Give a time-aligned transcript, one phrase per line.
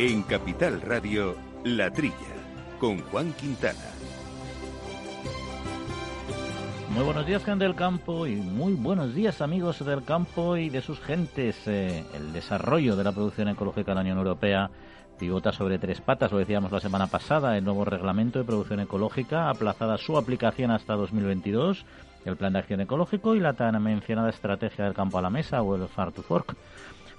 [0.00, 2.14] En Capital Radio, La Trilla,
[2.78, 3.80] con Juan Quintana.
[6.90, 10.82] Muy buenos días, gente del campo, y muy buenos días, amigos del campo y de
[10.82, 11.56] sus gentes.
[11.66, 14.70] Eh, el desarrollo de la producción ecológica en la Unión Europea
[15.18, 19.50] pivota sobre tres patas, lo decíamos la semana pasada, el nuevo reglamento de producción ecológica,
[19.50, 21.84] aplazada su aplicación hasta 2022,
[22.24, 25.60] el plan de acción ecológico y la tan mencionada estrategia del campo a la mesa
[25.62, 26.56] o el Far to Fork.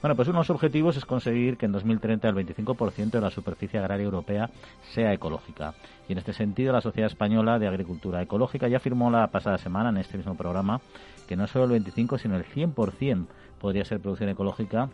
[0.01, 3.31] Bueno, pues uno de los objetivos es conseguir que en 2030 el 25% de la
[3.31, 4.49] superficie agraria europea
[4.93, 5.73] sea ecológica.
[6.07, 9.89] Y en este sentido, la Sociedad Española de Agricultura Ecológica ya firmó la pasada semana
[9.89, 10.79] en este mismo programa
[11.27, 13.25] que no solo el 25, sino el 100%
[13.59, 14.89] podría ser producción ecológica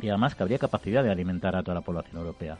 [0.00, 2.56] y además que habría capacidad de alimentar a toda la población europea.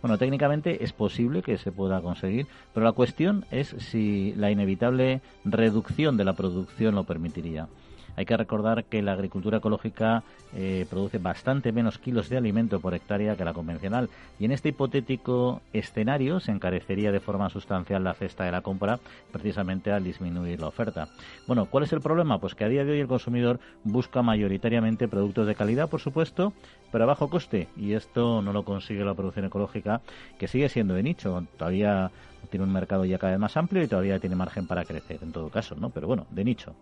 [0.00, 5.20] Bueno, técnicamente es posible que se pueda conseguir, pero la cuestión es si la inevitable
[5.44, 7.68] reducción de la producción lo permitiría.
[8.16, 10.22] Hay que recordar que la agricultura ecológica
[10.54, 14.70] eh, produce bastante menos kilos de alimento por hectárea que la convencional y en este
[14.70, 20.60] hipotético escenario se encarecería de forma sustancial la cesta de la compra precisamente al disminuir
[20.60, 21.08] la oferta.
[21.46, 22.38] Bueno, ¿cuál es el problema?
[22.38, 26.52] Pues que a día de hoy el consumidor busca mayoritariamente productos de calidad, por supuesto,
[26.90, 30.02] pero a bajo coste y esto no lo consigue la producción ecológica
[30.38, 31.44] que sigue siendo de nicho.
[31.56, 32.10] Todavía
[32.50, 35.32] tiene un mercado ya cada vez más amplio y todavía tiene margen para crecer, en
[35.32, 35.90] todo caso, ¿no?
[35.90, 36.74] Pero bueno, de nicho.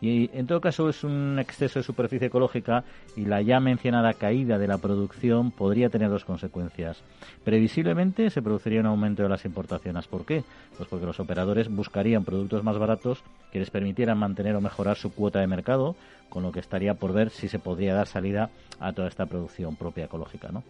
[0.00, 2.84] Y en todo caso es un exceso de superficie ecológica
[3.16, 7.02] y la ya mencionada caída de la producción podría tener dos consecuencias.
[7.44, 10.06] Previsiblemente se produciría un aumento de las importaciones.
[10.06, 10.44] ¿Por qué?
[10.76, 13.22] Pues porque los operadores buscarían productos más baratos
[13.52, 15.96] que les permitieran mantener o mejorar su cuota de mercado,
[16.28, 18.50] con lo que estaría por ver si se podría dar salida
[18.80, 20.48] a toda esta producción propia ecológica.
[20.52, 20.64] ¿no?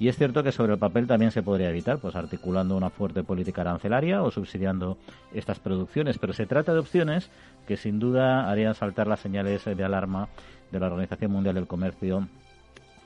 [0.00, 3.22] Y es cierto que sobre el papel también se podría evitar, pues articulando una fuerte
[3.22, 4.96] política arancelaria o subsidiando
[5.32, 7.30] estas producciones, pero se trata de opciones
[7.66, 10.28] que sin duda harían saltar las señales de alarma
[10.70, 12.28] de la Organización Mundial del Comercio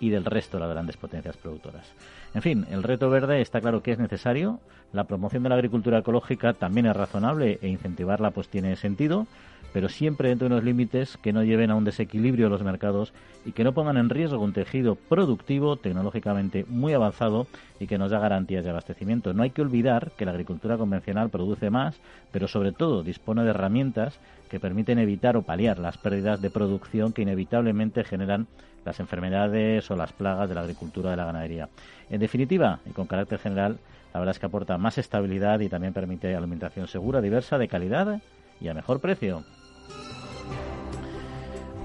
[0.00, 1.92] y del resto de las grandes potencias productoras.
[2.34, 4.60] En fin, el reto verde está claro que es necesario,
[4.92, 9.26] la promoción de la agricultura ecológica también es razonable e incentivarla pues tiene sentido,
[9.72, 13.12] pero siempre dentro de unos límites que no lleven a un desequilibrio de los mercados
[13.44, 17.46] y que no pongan en riesgo un tejido productivo tecnológicamente muy avanzado
[17.78, 19.34] y que nos da garantías de abastecimiento.
[19.34, 22.00] No hay que olvidar que la agricultura convencional produce más,
[22.32, 24.18] pero sobre todo dispone de herramientas
[24.48, 28.46] que permiten evitar o paliar las pérdidas de producción que inevitablemente generan
[28.86, 31.68] las enfermedades o las plagas de la agricultura de la ganadería.
[32.08, 33.78] En definitiva, y con carácter general,
[34.14, 38.20] la verdad es que aporta más estabilidad y también permite alimentación segura, diversa, de calidad
[38.60, 39.44] y a mejor precio.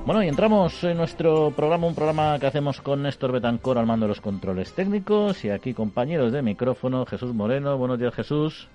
[0.05, 4.05] Bueno, y entramos en nuestro programa, un programa que hacemos con Néstor Betancor al mando
[4.05, 7.77] de los controles técnicos y aquí compañeros de micrófono, Jesús Moreno.
[7.77, 8.67] Buenos días, Jesús.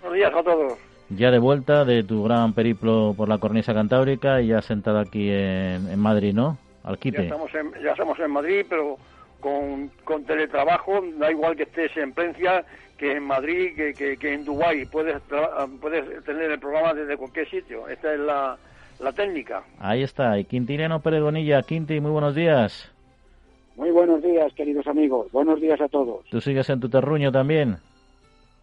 [0.00, 0.78] Buenos días a todos.
[1.08, 5.28] Ya de vuelta de tu gran periplo por la cornisa cantábrica y ya sentado aquí
[5.30, 6.58] en, Madrid, ¿no?
[6.86, 8.96] Al Ya estamos, en, ya estamos en Madrid, pero
[9.40, 12.64] con, con teletrabajo, da igual que estés en Plencia,
[12.96, 14.86] que en Madrid, que, que, en Dubái.
[14.86, 15.20] Puedes,
[15.80, 17.88] puedes tener el programa desde cualquier sitio.
[17.88, 18.56] Esta es la,
[19.00, 19.64] la técnica.
[19.80, 20.38] Ahí está.
[20.38, 21.60] Y Quintiliano Pérez Bonilla.
[21.62, 22.88] Quinti, muy buenos días.
[23.74, 25.30] Muy buenos días, queridos amigos.
[25.32, 26.24] Buenos días a todos.
[26.30, 27.78] ¿Tú sigues en tu terruño también?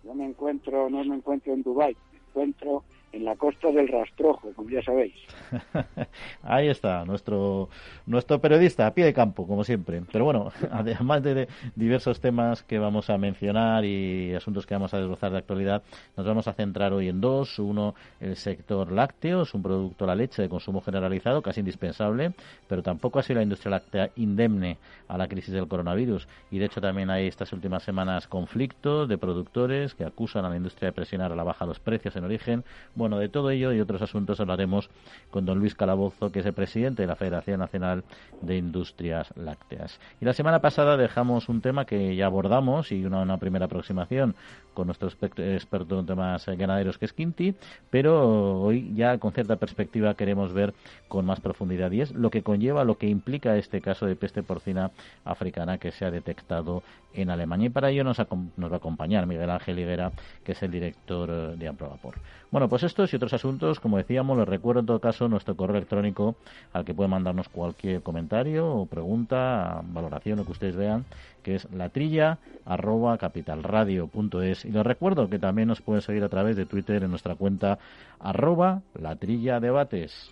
[0.05, 4.51] Yo me encuentro, no me encuentro en Dubái, me encuentro en la costa del Rastrojo,
[4.53, 5.13] como ya sabéis.
[6.43, 7.69] Ahí está, nuestro,
[8.07, 10.01] nuestro periodista a pie de campo, como siempre.
[10.11, 14.97] Pero bueno, además de, diversos temas que vamos a mencionar y asuntos que vamos a
[14.97, 15.83] desbrozar de actualidad,
[16.17, 17.59] nos vamos a centrar hoy en dos.
[17.59, 22.33] Uno, el sector lácteo, es un producto, la leche, de consumo generalizado, casi indispensable,
[22.67, 26.27] pero tampoco ha sido la industria láctea indemne a la crisis del coronavirus.
[26.49, 30.57] Y de hecho también hay estas últimas semanas conflictos de productores que acusan a la
[30.57, 32.63] industria de presionar a la baja los precios en origen.
[33.09, 34.89] De todo ello y otros asuntos hablaremos
[35.29, 38.03] con don Luis Calabozo, que es el presidente de la Federación Nacional
[38.41, 39.99] de Industrias Lácteas.
[40.21, 44.35] Y la semana pasada dejamos un tema que ya abordamos y una, primera aproximación
[44.73, 47.55] con nuestro experto en temas ganaderos, que es Quinti,
[47.89, 50.73] pero hoy ya con cierta perspectiva queremos ver
[51.07, 54.43] con más profundidad y es lo que conlleva, lo que implica este caso de peste
[54.43, 54.91] porcina
[55.25, 56.83] africana que se ha detectado
[57.13, 57.67] en Alemania.
[57.67, 58.25] Y para ello nos, va
[58.71, 60.11] a acompañar Miguel Ángel Higuera,
[60.43, 62.15] que es el director eh, de Amprobapor.
[62.51, 65.77] Bueno, pues estos y otros asuntos, como decíamos, les recuerdo en todo caso nuestro correo
[65.77, 66.35] electrónico
[66.73, 71.03] al que pueden mandarnos cualquier comentario o pregunta, valoración, lo que ustedes vean,
[71.41, 74.65] que es latrilla arroba capitalradio.es.
[74.65, 77.79] Y les recuerdo que también nos pueden seguir a través de Twitter en nuestra cuenta
[78.19, 80.31] arroba latrilla debates.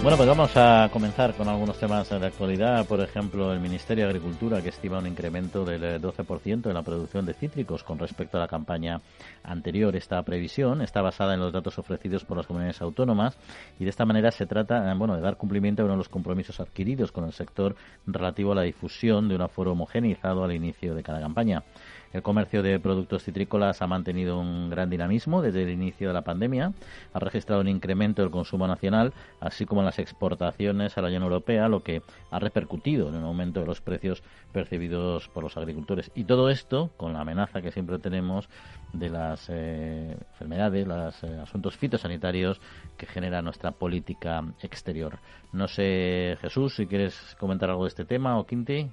[0.00, 2.86] Bueno, pues vamos a comenzar con algunos temas de actualidad.
[2.86, 7.26] Por ejemplo, el Ministerio de Agricultura, que estima un incremento del 12% en la producción
[7.26, 9.00] de cítricos con respecto a la campaña
[9.42, 9.96] anterior.
[9.96, 13.36] Esta previsión está basada en los datos ofrecidos por las comunidades autónomas
[13.80, 16.60] y de esta manera se trata bueno, de dar cumplimiento a uno de los compromisos
[16.60, 17.74] adquiridos con el sector
[18.06, 21.64] relativo a la difusión de un aforo homogeneizado al inicio de cada campaña.
[22.12, 26.22] El comercio de productos citrícolas ha mantenido un gran dinamismo desde el inicio de la
[26.22, 26.72] pandemia.
[27.12, 31.68] Ha registrado un incremento del consumo nacional, así como las exportaciones a la Unión Europea,
[31.68, 34.22] lo que ha repercutido en un aumento de los precios
[34.52, 36.10] percibidos por los agricultores.
[36.14, 38.48] Y todo esto con la amenaza que siempre tenemos
[38.92, 42.60] de las eh, enfermedades, los eh, asuntos fitosanitarios
[42.96, 45.18] que genera nuestra política exterior.
[45.52, 48.88] No sé, Jesús, si quieres comentar algo de este tema o Quinti.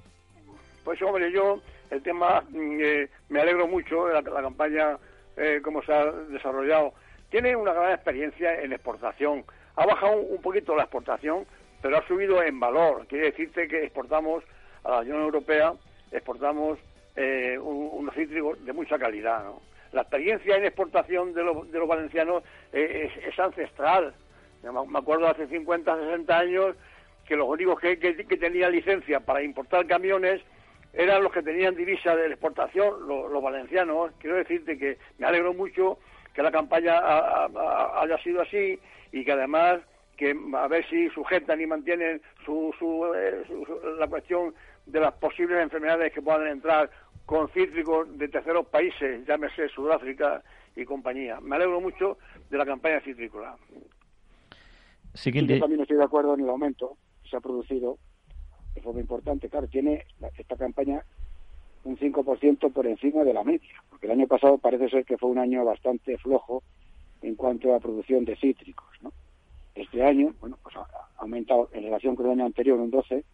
[0.84, 1.60] Pues hombre, yo
[1.90, 4.98] el tema mm, eh, me alegro mucho de la, campaña
[5.36, 6.94] eh, cómo se ha desarrollado.
[7.30, 9.44] Tiene una gran experiencia en exportación.
[9.76, 11.46] Ha bajado un, poquito la exportación,
[11.82, 13.06] pero ha subido en valor.
[13.06, 14.44] Quiere decirte que exportamos
[14.84, 15.74] a la Unión Europea,
[16.12, 16.78] exportamos
[17.16, 19.44] eh, unos cítricos de mucha calidad.
[19.92, 22.42] La experiencia en exportación de, de los valencianos
[22.72, 24.14] es, ancestral.
[24.62, 26.76] Me acuerdo hace 50, 60 años
[27.26, 30.42] que los únicos que, que, que tenían licencia para importar camiones
[30.96, 34.12] eran los que tenían divisa de exportación, los, valencianos.
[34.18, 35.98] Quiero decirte que me alegro mucho
[36.32, 38.78] que la campaña haya sido así
[39.12, 39.80] y que además
[40.16, 42.72] que a ver si sujetan y mantienen su,
[43.14, 43.44] eh,
[43.98, 44.54] la cuestión
[44.86, 46.90] de las posibles enfermedades que puedan entrar
[47.26, 50.42] con cítricos de terceros países, llámese Sudáfrica
[50.74, 51.40] y compañía.
[51.40, 52.16] Me alegro mucho
[52.48, 53.56] de la campaña citrícola.
[55.12, 57.98] Sí, yo también estoy de acuerdo en el aumento que se ha producido
[58.76, 59.48] de forma importante.
[59.48, 60.04] Claro, tiene
[60.38, 61.02] esta campaña
[61.84, 65.30] un 5% por encima de la media, porque el año pasado parece ser que fue
[65.30, 66.62] un año bastante flojo
[67.22, 68.86] en cuanto a producción de cítricos.
[69.00, 69.12] ¿no?
[69.74, 70.86] Este año, bueno, pues ha
[71.16, 73.24] aumentado en relación con el año anterior un 12%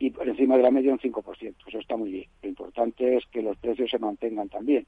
[0.00, 1.54] y por encima de la media un 5%.
[1.66, 2.26] Eso está muy bien.
[2.42, 4.86] Lo importante es que los precios se mantengan también,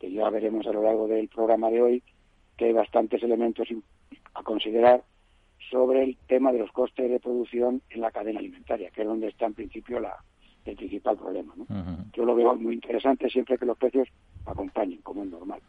[0.00, 2.02] que ya veremos a lo largo del programa de hoy
[2.56, 3.68] que hay bastantes elementos
[4.34, 5.02] a considerar
[5.70, 9.28] sobre el tema de los costes de producción en la cadena alimentaria, que es donde
[9.28, 10.16] está en principio la,
[10.64, 11.54] el principal problema.
[11.56, 11.66] ¿no?
[12.12, 14.08] Yo lo veo muy interesante siempre que los precios
[14.46, 15.60] acompañen, como es normal.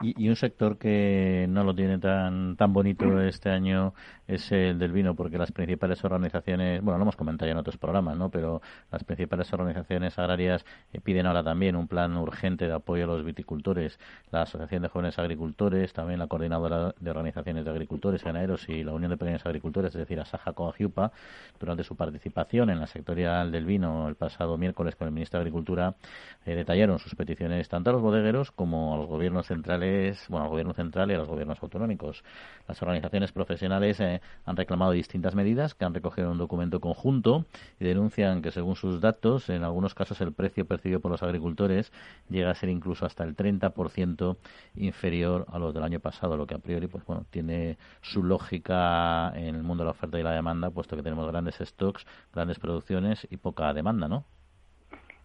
[0.00, 3.94] Y, un sector que no lo tiene tan tan bonito este año
[4.26, 7.76] es el del vino, porque las principales organizaciones, bueno, lo hemos comentado ya en otros
[7.76, 8.28] programas, ¿no?
[8.28, 8.60] Pero
[8.90, 13.24] las principales organizaciones agrarias eh, piden ahora también un plan urgente de apoyo a los
[13.24, 13.98] viticultores,
[14.32, 18.92] la Asociación de Jóvenes Agricultores, también la Coordinadora de Organizaciones de Agricultores, Ganaderos y la
[18.92, 21.12] Unión de Pequeños Agricultores, es decir, Asaja Coagiupa,
[21.60, 25.42] durante su participación en la sectorial del vino el pasado miércoles con el ministro de
[25.42, 25.94] Agricultura,
[26.44, 30.50] eh, detallaron sus peticiones tanto a los bodegueros como a los gobiernos centrales, bueno, al
[30.50, 32.22] gobierno central y a los gobiernos autonómicos.
[32.68, 37.46] Las organizaciones profesionales eh, han reclamado distintas medidas que han recogido en un documento conjunto
[37.80, 41.92] y denuncian que, según sus datos, en algunos casos el precio percibido por los agricultores
[42.28, 44.36] llega a ser incluso hasta el 30%
[44.76, 49.32] inferior a los del año pasado, lo que a priori, pues bueno, tiene su lógica
[49.34, 52.60] en el mundo de la oferta y la demanda, puesto que tenemos grandes stocks, grandes
[52.60, 54.24] producciones y poca demanda, ¿no?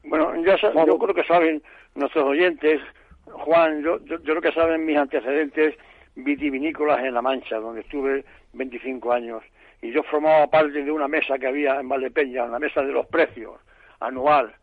[0.03, 1.62] Bueno, ya yo creo que saben
[1.96, 2.81] nuestros oyentes,
[3.25, 5.75] Juan, yo, yo, creo que saben mis antecedentes
[6.15, 9.43] vitivinícolas en La Mancha, donde estuve 25 años.
[9.81, 13.05] Y yo formaba parte de una mesa que había en Valdepeña, la mesa de los
[13.08, 13.60] precios,
[14.00, 14.53] anual,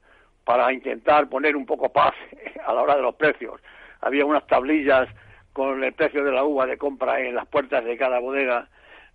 [0.44, 2.14] para intentar poner un poco paz
[2.66, 3.60] a la hora de los precios.
[4.00, 5.08] Había unas tablillas
[5.52, 8.68] con el precio de la uva de compra en las puertas de cada bodega,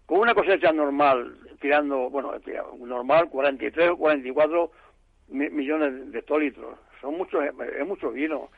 [0.06, 2.34] con una cosecha normal, tirando, bueno,
[2.80, 4.72] normal, 43 o 44
[5.30, 6.78] millones de hectolitros.
[7.02, 8.50] Son muchos, es mucho vino.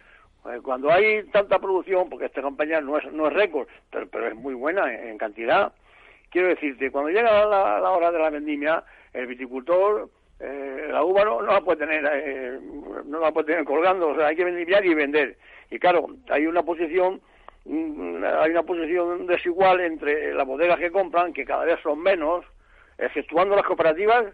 [0.45, 4.27] Eh, cuando hay tanta producción, porque esta campaña no es, no es récord, pero, pero
[4.27, 5.73] es muy buena en, cantidad,
[6.29, 11.41] quiero decirte, cuando llega la, hora de la vendimia, el viticultor Eh, la uva no,
[11.41, 12.59] la puede tener, eh,
[13.05, 15.37] no la puede tener colgando, o sea, hay que limpiar y vender.
[15.71, 17.21] Y claro, hay una posición,
[17.63, 22.43] mm, hay una posición desigual entre las bodegas que compran, que cada vez son menos,
[22.97, 24.25] exceptuando las cooperativas,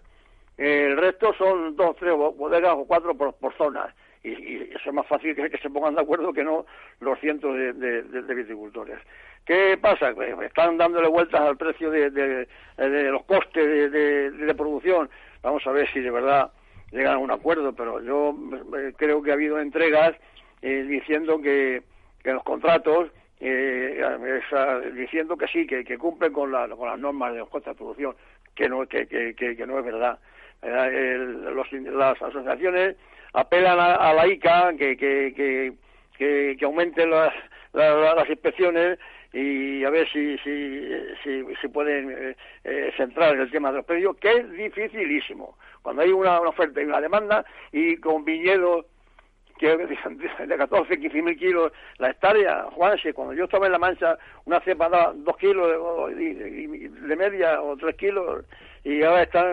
[0.62, 3.94] el resto son dos, tres bodegas o cuatro por, por zonas.
[4.24, 6.68] Y, eso es más fácil que, que se pongan de acuerdo que no
[7.00, 9.00] los cientos de, viticultores.
[9.44, 10.14] ¿Qué pasa?
[10.44, 15.10] Están dándole vueltas al precio de, los costes de, producción.
[15.42, 16.52] Vamos a ver si de verdad
[16.92, 18.36] llegan a un acuerdo, pero yo
[18.78, 20.14] eh, creo que ha habido entregas
[20.62, 21.82] eh, diciendo que,
[22.22, 24.00] que los contratos eh,
[24.94, 27.78] diciendo que sí, que, que cumplen con, la, con las normas de los costes de
[27.78, 28.16] producción,
[28.54, 30.20] que no, que, que, que no es verdad.
[30.62, 32.96] Las asociaciones
[33.34, 35.34] apelan a, la ICA que, que,
[36.18, 37.34] que, que, aumente las,
[37.74, 39.00] las, inspecciones
[39.34, 40.84] y a ver si, si,
[41.24, 45.58] si, pueden eh, eh, centrar en el tema de los precios, que es dificilísimo.
[45.82, 48.86] Cuando hay una, oferta y una demanda y con viñedos
[49.58, 49.78] que
[50.48, 54.60] de 14, 15 mil kilos la hectárea, Juanse, cuando yo estaba en La Mancha, una
[54.62, 58.44] cepa da 2 kilos de, media o 3 kilos
[58.84, 59.46] y ahora están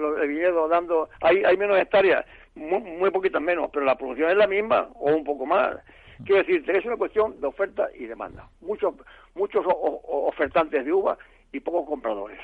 [0.00, 2.24] los viñedos dando, hay, hay menos hectáreas
[2.54, 5.76] muy, poquitas menos, pero la producción es la misma o un poco más.
[6.24, 8.48] Quiero decir, es una cuestión de oferta y demanda.
[8.60, 8.94] Muchos,
[9.34, 11.16] muchos ofertantes de uva
[11.52, 12.38] y pocos compradores.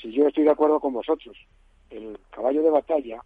[0.00, 1.36] Si yo estoy de acuerdo con vosotros,
[1.90, 3.20] el caballo de batalla,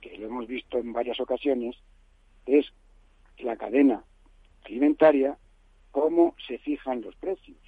[0.00, 1.76] que lo hemos visto en varias ocasiones,
[2.46, 2.66] es
[3.38, 4.04] la cadena
[4.64, 5.36] alimentaria,
[5.90, 7.58] cómo se fijan los precios.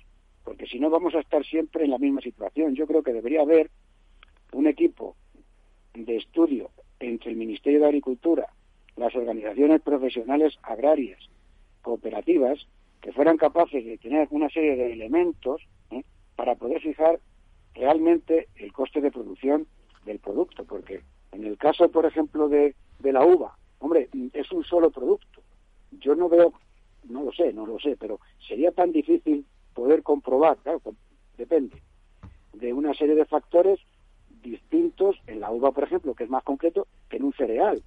[0.44, 2.74] Porque si no vamos a estar siempre en la misma situación.
[2.74, 3.70] Yo creo que debería haber
[4.52, 5.16] un equipo
[5.94, 6.70] de estudio
[7.00, 8.48] entre el Ministerio de Agricultura,
[8.96, 11.18] las organizaciones profesionales agrarias,
[11.82, 12.66] cooperativas,
[13.00, 16.04] que fueran capaces de tener una serie de elementos ¿eh?
[16.36, 17.18] para poder fijar
[17.74, 19.66] realmente el coste de producción
[20.04, 24.64] del producto, porque en el caso, por ejemplo, de, de la uva, hombre, es un
[24.64, 25.42] solo producto.
[25.92, 26.52] Yo no veo,
[27.08, 30.80] no lo sé, no lo sé, pero sería tan difícil poder comprobar, claro,
[31.36, 31.82] depende
[32.52, 33.80] de una serie de factores
[34.42, 37.82] distintos en la uva, por ejemplo, que es más concreto, que en un cereal.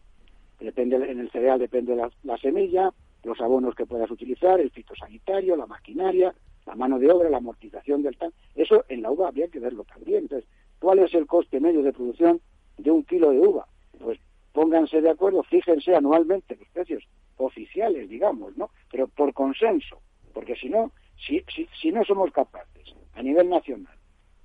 [0.60, 5.56] Depende, en el cereal depende la, la semilla, los abonos que puedas utilizar, el fitosanitario,
[5.56, 6.34] la maquinaria,
[6.65, 8.34] la mano de obra, la amortización del tal.
[8.56, 10.24] Eso en la uva habría que verlo también.
[10.24, 10.50] Entonces,
[10.80, 12.39] ¿cuál es el coste medio de producción
[12.77, 13.68] de un kilo de uva?
[14.00, 14.20] Pues
[14.54, 17.04] pónganse de acuerdo, fíjense anualmente los precios
[17.38, 18.70] oficiales, digamos, ¿no?
[18.89, 20.00] Pero por consenso,
[20.34, 21.43] porque si no, si,
[21.81, 23.95] si, no somos capaces a nivel nacional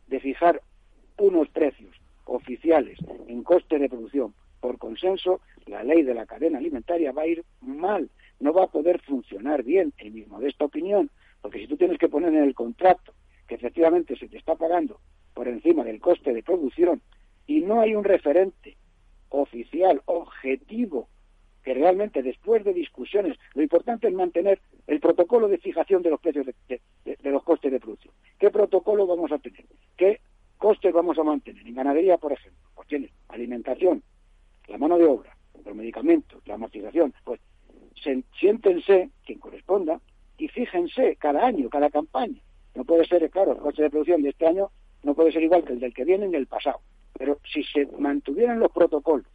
[0.07, 0.63] de fijar
[1.19, 2.99] unos precios oficiales
[3.29, 7.45] en coste de producción por consenso, la ley de la cadena alimentaria va a ir
[7.61, 11.11] mal, no va a poder funcionar bien, en mi modesta opinión,
[11.41, 13.15] porque si tú tienes que poner en el contrato
[13.49, 15.01] que efectivamente se te está pagando
[15.35, 17.01] por encima del coste de producción
[17.47, 18.77] y no hay un referente
[19.31, 21.09] oficial, objetivo,
[21.63, 26.21] que realmente después de discusiones, lo importante es mantener el protocolo de fijación de los
[26.21, 26.81] precios de,
[27.23, 28.15] los costes de producción.
[28.39, 29.65] ¿Qué protocolo vamos a tener?
[29.97, 30.21] ¿Qué
[30.57, 31.67] costes vamos a mantener?
[31.67, 34.03] En ganadería, por ejemplo, pues tiene alimentación,
[34.69, 37.41] la mano de obra, los medicamentos, la amortización, pues
[38.39, 40.01] siéntense quien corresponda
[40.39, 42.41] y fíjense cada año, cada campaña.
[42.75, 44.71] No puede ser, claro, el coste de producción de este año
[45.03, 46.81] no puede ser igual que el del que viene en el pasado.
[47.19, 49.27] Pero si se mantuvieran los protocolos,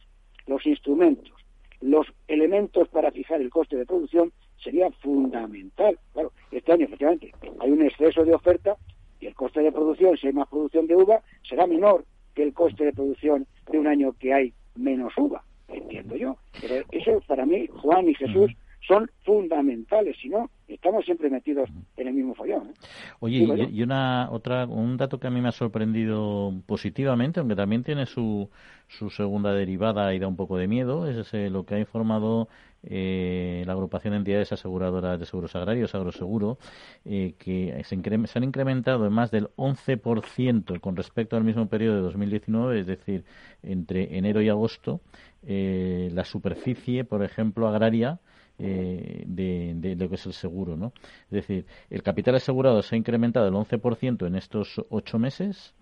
[0.46, 1.32] los instrumentos,
[1.80, 5.98] los elementos para fijar el coste de producción, sería fundamental.
[6.12, 8.76] Claro, este año, efectivamente, hay un exceso de oferta
[9.20, 12.04] y el coste de producción, si hay más producción de uva, será menor
[12.34, 16.36] que el coste de producción de un año que hay menos uva, entiendo yo.
[16.60, 18.52] Pero eso para mí, Juan y Jesús,
[18.86, 22.68] son fundamentales, si no, estamos siempre metidos en el mismo follón.
[22.68, 22.72] ¿eh?
[23.20, 27.82] Oye, y, una otra un dato que a mí me ha sorprendido positivamente, aunque también
[27.82, 28.48] tiene su,
[28.88, 32.48] su segunda derivada y da un poco de miedo, es lo que ha informado
[32.88, 36.58] eh, la agrupación de entidades aseguradoras de seguros agrarios, Agroseguro,
[37.04, 41.96] eh, que se, se, han incrementado en más del 11% con respecto al mismo periodo
[41.96, 43.24] de 2019, es decir,
[43.64, 45.00] entre enero y agosto,
[45.44, 48.20] eh, la superficie, por ejemplo, agraria,
[48.58, 50.76] eh, de, lo que es el seguro.
[50.76, 50.92] ¿no?
[51.24, 55.74] Es decir, el capital asegurado se ha incrementado el 11% en estos ocho meses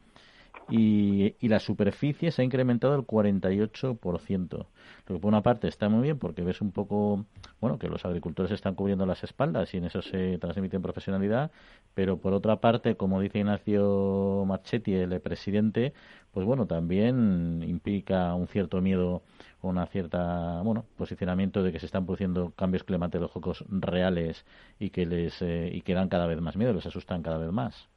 [0.70, 4.66] y, y, la superficie se ha incrementado el 48%.
[5.06, 7.26] Lo que por una parte está muy bien porque ves un poco,
[7.60, 11.50] bueno, que los agricultores están cubriendo las espaldas y en eso se transmite en profesionalidad,
[11.94, 15.92] pero por otra parte, como dice Ignacio Marchetti, el presidente,
[16.32, 19.22] pues bueno, también implica un cierto miedo
[19.60, 24.44] o una cierta, bueno, posicionamiento de que se están produciendo cambios climatológicos reales
[24.78, 27.52] y que les eh, y que dan cada vez más miedo, les asustan cada vez
[27.52, 27.88] más.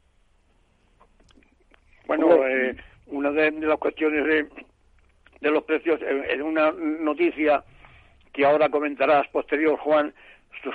[2.07, 2.75] Bueno, eh,
[3.07, 4.25] una de, las cuestiones
[5.41, 7.63] de los precios, en, una noticia
[8.33, 10.13] que ahora comentarás posterior, Juan,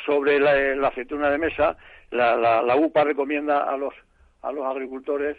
[0.05, 1.77] sobre la, aceituna de mesa,
[2.11, 3.95] la, la, UPA recomienda a los
[4.43, 5.37] a los agricultores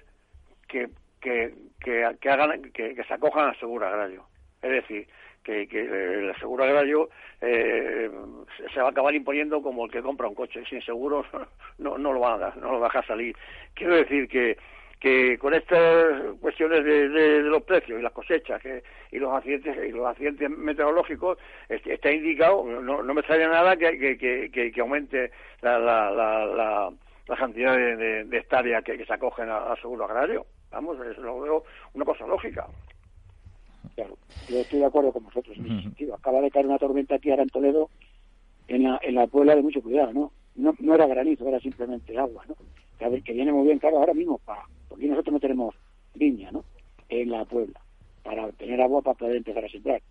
[0.67, 4.25] que, que, que, hagan que, se acojan al seguro agrario.
[4.61, 5.07] Es decir,
[5.43, 7.09] que, el seguro agrario
[7.41, 8.09] eh,
[8.73, 10.63] se va a acabar imponiendo como el que compra un coche.
[10.69, 11.25] Sin seguros
[11.77, 13.35] no, no lo van a, no lo va a dejar salir.
[13.73, 14.57] Quiero decir que
[15.03, 18.61] que con estas cuestiones de, los precios y las cosechas
[19.11, 24.17] y los accidentes y los accidentes meteorológicos está indicado no, no me sale nada que,
[24.17, 25.29] que, aumente
[25.61, 26.89] la, la, la,
[27.27, 30.45] la cantidad de, de, hectáreas que, se acogen al seguro agrario.
[30.71, 31.63] Vamos eso lo veo
[31.95, 32.65] una cosa lógica.
[33.95, 34.17] Claro
[34.47, 36.15] yo estoy de acuerdo con vosotros en ese sentido.
[36.15, 37.89] Acaba de caer una tormenta aquí ahora en Toledo
[38.69, 42.17] en la, en la Puebla de mucho cuidado no no, no era granizo era simplemente
[42.17, 42.55] agua no
[42.97, 45.75] que, que viene muy bien claro ahora mismo para porque nosotros no tenemos
[46.13, 46.63] viña, ¿no?
[47.09, 47.81] En la Puebla,
[48.21, 50.03] para tener agua para poder empezar a sembrar.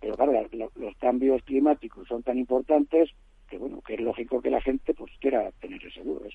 [0.00, 0.32] Pero claro,
[0.74, 3.10] los cambios climáticos son tan importantes
[3.48, 6.34] que bueno, que es lógico que la gente pues quiera tener el seguro, es,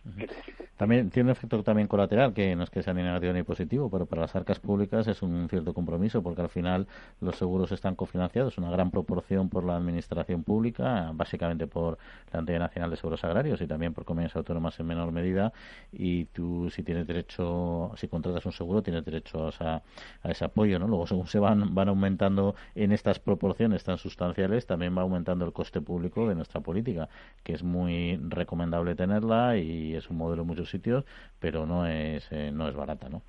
[0.78, 3.90] También tiene un efecto también colateral, que no es que sea ni negativo ni positivo,
[3.90, 6.88] pero para las arcas públicas es un cierto compromiso, porque al final
[7.22, 11.98] los seguros están cofinanciados, una gran proporción por la administración pública, básicamente por
[12.32, 15.54] la Entidad Nacional de Seguros Agrarios y también por comunidades autónomas en menor medida,
[15.92, 19.82] y tú si tienes derecho, si contratas un seguro, tienes derecho a,
[20.24, 20.88] a ese apoyo, ¿no?
[20.88, 25.54] Luego según se van, van aumentando en estas proporciones tan sustanciales, también va aumentando el
[25.54, 26.99] coste público de nuestra política
[27.44, 31.06] que es muy recomendable tenerla y es un modelo en muchos sitios,
[31.40, 33.22] pero no es, eh, no es barata, ¿no?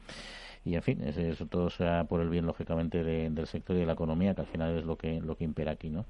[0.64, 3.94] Y en fin eso todo sea por el bien lógicamente del sector y de la
[3.94, 6.04] economía que al final es lo que lo que impera aquí no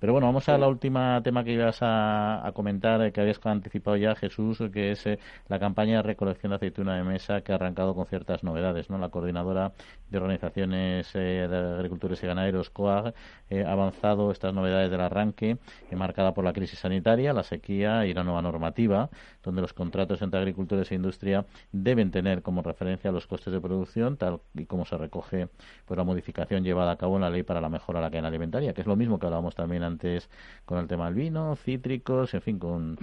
[0.00, 3.96] pero bueno vamos a la última tema que ibas a, comentar eh, que habías anticipado
[3.98, 5.18] ya Jesús que es eh,
[5.48, 8.96] la campaña de recolección de aceituna de mesa que ha arrancado con ciertas novedades no
[8.96, 9.72] la coordinadora
[10.08, 13.12] de organizaciones eh, de agricultores y ganaderos COAG
[13.52, 15.58] ha avanzado estas novedades del arranque
[15.94, 19.10] marcada por la crisis sanitaria la sequía y la nueva normativa
[19.42, 23.81] donde los contratos entre agricultores e industria deben tener como referencia los costes de producción
[24.18, 25.48] tal y como se recoge
[25.86, 28.28] por la modificación llevada a cabo en la ley para la mejora de la cadena
[28.28, 30.30] alimentaria, que es lo mismo que hablábamos también antes
[30.64, 32.96] con el tema del vino, cítricos, en fin, con,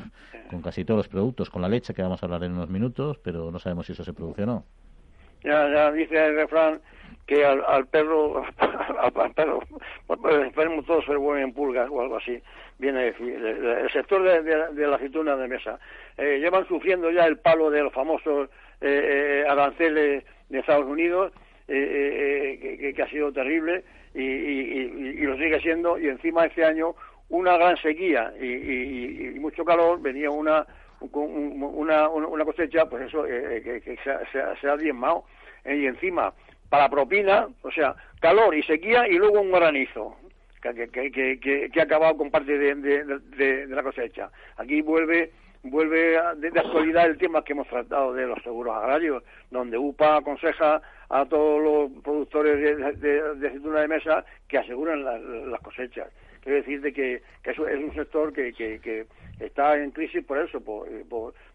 [0.50, 3.18] con casi todos los productos, con la leche que vamos a hablar en unos minutos,
[3.20, 4.66] pero no sabemos si eso se produce o no.
[5.44, 6.82] Ya, ya dice el refrán
[7.26, 9.62] que al, perro, al, perro,
[10.48, 12.42] esperemos todos buen en pulgas o algo así,
[12.78, 15.80] viene el, sector de, la aceituna de mesa,
[16.18, 18.50] eh, llevan sufriendo ya el palo de los famosos
[18.82, 21.32] eh, eh aranceles de Estados Unidos,
[21.68, 23.84] eh, eh, eh, que, ha sido terrible
[24.16, 26.96] y, lo sigue siendo, y encima este año
[27.30, 30.66] una gran sequía y, mucho calor, venía una
[31.02, 35.24] una, una cosecha, pues eso, que, se, ha diezmado,
[35.66, 36.34] y encima,
[36.70, 40.18] para propina, o sea, calor y sequía y luego un granizo,
[40.62, 44.30] que, que, ha acabado con parte de, de, la cosecha.
[44.58, 45.32] Aquí vuelve
[45.64, 50.82] vuelve de, actualidad el tema que hemos tratado de los seguros agrarios, donde UPA aconseja
[51.10, 52.76] a todos los productores de,
[53.36, 56.08] de, aceituna de mesa que aseguren las cosechas.
[56.42, 59.08] Quiero decir de que, que es un sector que, que,
[59.40, 60.88] está en crisis por eso, por,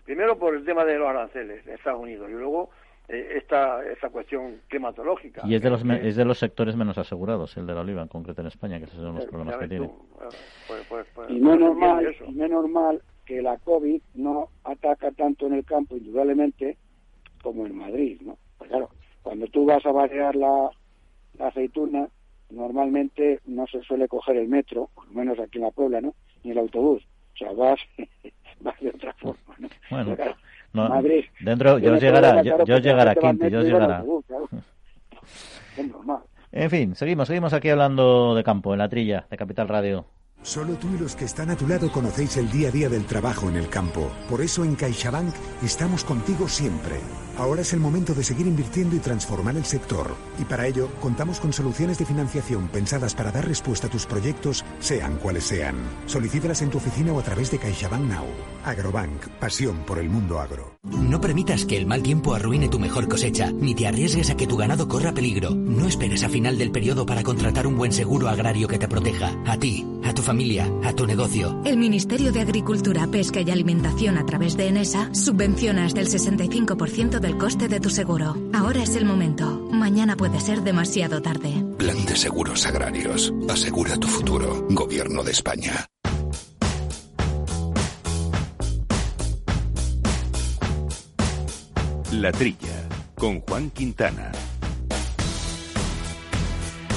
[0.04, 2.70] primero por el tema de los aranceles de Estados Unidos y luego
[3.08, 5.42] eh, esta, esta cuestión climatológica.
[5.44, 8.08] Y es de, los, es de los sectores menos asegurados, el de la oliva en
[8.08, 9.90] concreto en España, que esos son los problemas que tiene.
[10.66, 15.46] Pues, pues, pues, y no normal, y no normal que la COVID no ataca tanto
[15.46, 16.76] en el campo, indudablemente,
[17.42, 18.36] como en Madrid, ¿no?
[18.58, 18.90] Pues claro,
[19.22, 20.70] cuando tú vas a variar la,
[21.38, 22.08] aceituna,
[22.50, 26.14] normalmente no se suele coger el metro, por lo menos aquí en la Puebla, ¿no?
[26.42, 27.02] Ni el autobús.
[27.34, 27.80] O sea, vas,
[28.60, 29.68] vas de otra forma, ¿no?
[29.90, 30.16] Bueno,
[30.72, 34.04] no, Madrid, dentro, yo llegará, yo, yo llegará, Quinte, yo llegará.
[36.50, 40.06] En fin, seguimos, seguimos aquí hablando de campo, en la trilla de Capital Radio.
[40.44, 43.06] Solo tú y los que están a tu lado conocéis el día a día del
[43.06, 44.12] trabajo en el campo.
[44.28, 47.00] Por eso en CaixaBank estamos contigo siempre.
[47.38, 50.14] Ahora es el momento de seguir invirtiendo y transformar el sector.
[50.38, 54.66] Y para ello contamos con soluciones de financiación pensadas para dar respuesta a tus proyectos,
[54.80, 55.76] sean cuales sean.
[56.04, 58.26] Solicítalas en tu oficina o a través de CaixaBank Now.
[58.66, 60.74] Agrobank, pasión por el mundo agro.
[60.82, 64.46] No permitas que el mal tiempo arruine tu mejor cosecha, ni te arriesgues a que
[64.46, 65.54] tu ganado corra peligro.
[65.54, 69.34] No esperes a final del periodo para contratar un buen seguro agrario que te proteja.
[69.46, 70.33] A ti, a tu familia,
[70.82, 71.60] a tu negocio.
[71.64, 77.20] El Ministerio de Agricultura, Pesca y Alimentación a través de ENESA subvenciona hasta el 65%
[77.20, 78.36] del coste de tu seguro.
[78.52, 79.68] Ahora es el momento.
[79.70, 81.64] Mañana puede ser demasiado tarde.
[81.78, 83.32] Plan de Seguros Agrarios.
[83.48, 84.66] Asegura tu futuro.
[84.70, 85.86] Gobierno de España.
[92.12, 94.32] La Trilla, con Juan Quintana.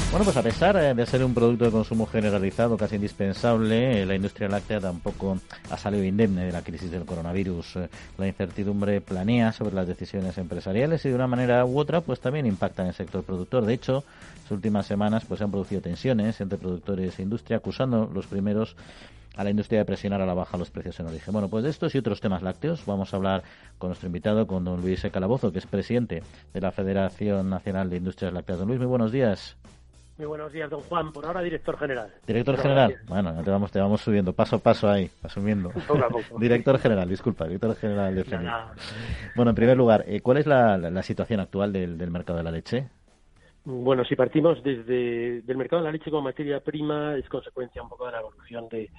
[0.09, 4.05] Bueno, pues a pesar eh, de ser un producto de consumo generalizado, casi indispensable, eh,
[4.05, 5.37] la industria láctea tampoco
[5.69, 7.75] ha salido indemne de la crisis del coronavirus.
[7.75, 12.21] Eh, la incertidumbre planea sobre las decisiones empresariales y de una manera u otra, pues
[12.21, 13.65] también impacta en el sector productor.
[13.65, 14.05] De hecho,
[14.43, 18.77] las últimas semanas pues se han producido tensiones entre productores e industria, acusando los primeros
[19.35, 21.33] a la industria de presionar a la baja los precios en origen.
[21.33, 23.43] Bueno, pues de estos y otros temas lácteos vamos a hablar
[23.77, 27.97] con nuestro invitado, con don Luis Calabozo, que es presidente de la Federación Nacional de
[27.97, 28.57] Industrias Lácteas.
[28.57, 29.57] Don Luis, muy buenos días.
[30.17, 31.11] Muy buenos días, don Juan.
[31.11, 32.11] Por ahora, director general.
[32.25, 32.95] Director general.
[33.07, 35.71] Bueno, te vamos, te vamos subiendo paso a paso ahí, asumiendo.
[36.39, 38.47] director general, disculpa, director general de FEMI.
[39.35, 42.87] Bueno, en primer lugar, eh, ¿cuál es la, situación actual del, mercado de la leche?
[43.63, 47.89] Bueno, si partimos desde el mercado de la leche como materia prima, es consecuencia un
[47.89, 48.89] poco de la evolución de,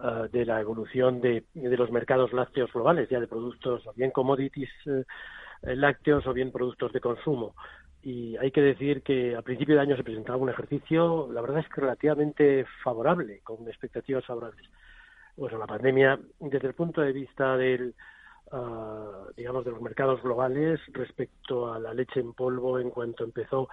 [0.00, 4.10] uh, de la evolución de, de, los mercados lácteos globales, ya de productos o bien
[4.10, 5.04] commodities eh,
[5.76, 7.54] lácteos o bien productos de consumo
[8.02, 11.60] y hay que decir que a principio de año se presentaba un ejercicio, la verdad
[11.60, 14.68] es que relativamente favorable, con expectativas favorables.
[15.36, 17.94] Bueno, la pandemia, desde el punto de vista del,
[18.52, 23.68] ah, digamos, de los mercados globales respecto a la leche en polvo en cuanto empezó,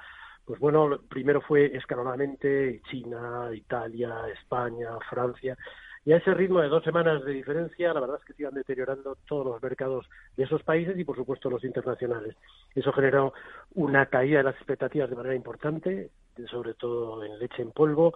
[0.46, 5.58] pues bueno, primero fue escalonadamente China, Italia, España, Francia,
[6.06, 8.54] y a ese ritmo de dos semanas de diferencia, la verdad es que se iban
[8.54, 12.36] deteriorando todos los mercados de esos países y, por supuesto, los internacionales.
[12.76, 13.34] Eso generó
[13.74, 16.12] una caída de las expectativas de manera importante,
[16.52, 18.14] sobre todo en leche en polvo,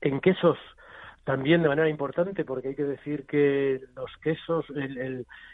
[0.00, 0.56] en quesos
[1.24, 4.64] también de manera importante, porque hay que decir que los quesos,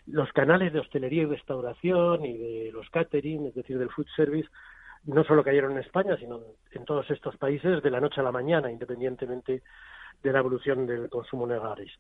[0.07, 4.48] los canales de hostelería y restauración y de los catering, es decir, del food service,
[5.05, 6.40] no solo cayeron en España, sino
[6.72, 9.62] en todos estos países de la noche a la mañana, independientemente
[10.22, 11.92] de la evolución del consumo en hogares.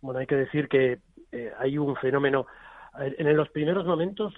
[0.00, 1.00] Bueno, hay que decir que
[1.32, 2.46] eh, hay un fenómeno.
[3.00, 4.34] En los primeros momentos,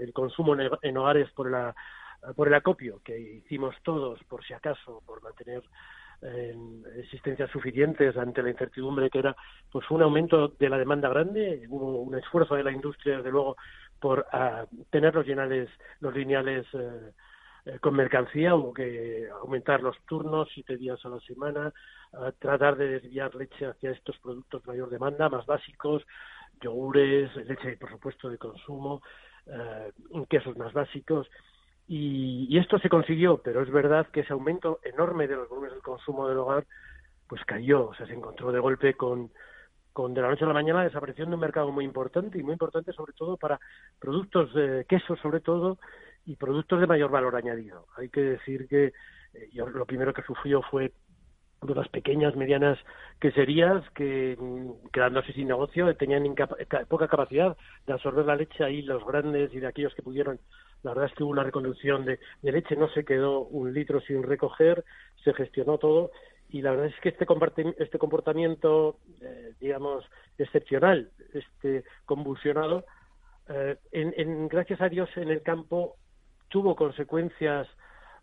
[0.00, 1.74] el consumo en hogares por, la,
[2.34, 5.62] por el acopio que hicimos todos, por si acaso, por mantener
[6.22, 6.54] eh,
[6.96, 9.36] existencias suficientes ante la incertidumbre que era,
[9.70, 13.56] pues un aumento de la demanda grande, hubo un esfuerzo de la industria, desde luego,
[14.00, 15.68] por ah, tener los, lineales,
[16.00, 17.12] los lineales eh,
[17.66, 21.72] eh, con mercancía, hubo que aumentar los turnos, siete días a la semana,
[22.38, 26.04] tratar de desviar leche hacia estos productos de mayor demanda, más básicos,
[26.60, 29.02] yogures, leche, por supuesto, de consumo,
[29.46, 29.92] eh,
[30.28, 31.28] quesos más básicos.
[31.86, 35.74] Y, y, esto se consiguió, pero es verdad que ese aumento enorme de los volúmenes
[35.74, 36.66] del consumo del hogar,
[37.28, 39.30] pues cayó, o sea, se encontró de golpe con,
[39.92, 42.42] con de la noche a la mañana la desaparición de un mercado muy importante y
[42.42, 43.60] muy importante sobre todo para
[43.98, 45.78] productos de queso sobre todo
[46.26, 47.86] y productos de mayor valor añadido.
[47.96, 48.92] Hay que decir que
[49.34, 50.92] eh, yo, lo primero que sufrió fue
[51.62, 52.78] de las pequeñas, medianas
[53.20, 56.34] queserías que, mm, quedándose sin negocio, tenían
[56.88, 57.56] poca capacidad
[57.86, 58.64] de absorber la leche.
[58.64, 60.38] Ahí los grandes y de aquellos que pudieron,
[60.82, 64.22] la verdad es que hubo una reconducción de, leche, no se quedó un litro sin
[64.22, 64.84] recoger,
[65.22, 66.10] se gestionó todo
[66.50, 67.26] y la verdad es que este,
[67.78, 70.04] este comportamiento, eh, digamos,
[70.38, 72.84] excepcional, este convulsionado,
[73.48, 75.96] eh, en, gracias a Dios en el campo
[76.54, 77.66] tuvo consecuencias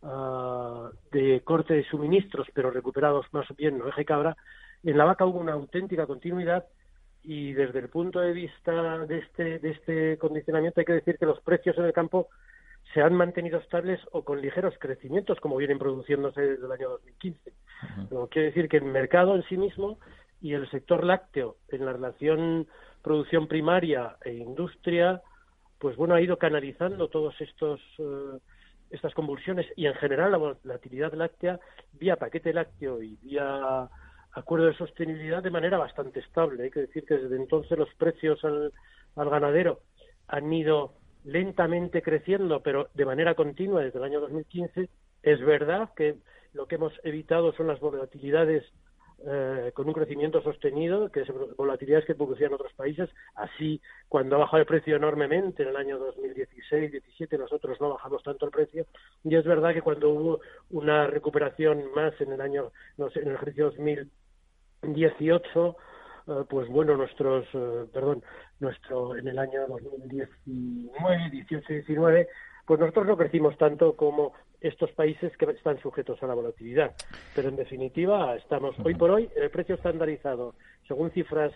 [0.03, 4.37] uh, de corte de suministros, pero recuperados más bien no eje cabra.
[4.85, 6.63] En la vaca hubo una auténtica continuidad
[7.23, 11.25] y desde el punto de vista de este, de este condicionamiento hay que decir que
[11.25, 12.29] los precios en el campo
[12.93, 17.51] se han mantenido estables o con ligeros crecimientos, como vienen produciéndose desde el año 2015.
[18.29, 19.99] quiere decir que el mercado en sí mismo
[20.39, 22.65] y el sector lácteo, en la relación
[23.01, 25.21] producción primaria e industria,
[25.81, 28.37] pues bueno, ha ido canalizando todos estos eh,
[28.91, 31.59] estas convulsiones y en general la volatilidad láctea
[31.93, 33.89] vía paquete lácteo y vía
[34.31, 36.63] acuerdo de sostenibilidad de manera bastante estable.
[36.63, 38.71] Hay que decir que desde entonces los precios al,
[39.15, 39.79] al ganadero
[40.27, 44.87] han ido lentamente creciendo, pero de manera continua desde el año 2015.
[45.23, 46.17] Es verdad que
[46.53, 48.63] lo que hemos evitado son las volatilidades
[49.25, 53.09] eh, con un crecimiento sostenido, que es volatilidades que producían otros países.
[53.35, 53.79] Así,
[54.09, 58.51] cuando ha bajado el precio enormemente en el año 2016-17, nosotros no bajamos tanto el
[58.51, 58.87] precio.
[59.23, 60.39] Y es verdad que cuando hubo
[60.71, 65.77] una recuperación más en el año, no sé, en el ejercicio 2018,
[66.27, 68.23] eh, pues bueno, nuestros, eh, perdón,
[68.59, 72.27] nuestro, en el año 2019, 18, 19,
[72.65, 76.93] pues nosotros no crecimos tanto como estos países que están sujetos a la volatilidad.
[77.35, 80.55] Pero en definitiva, estamos hoy por hoy el precio estandarizado,
[80.87, 81.51] según cifras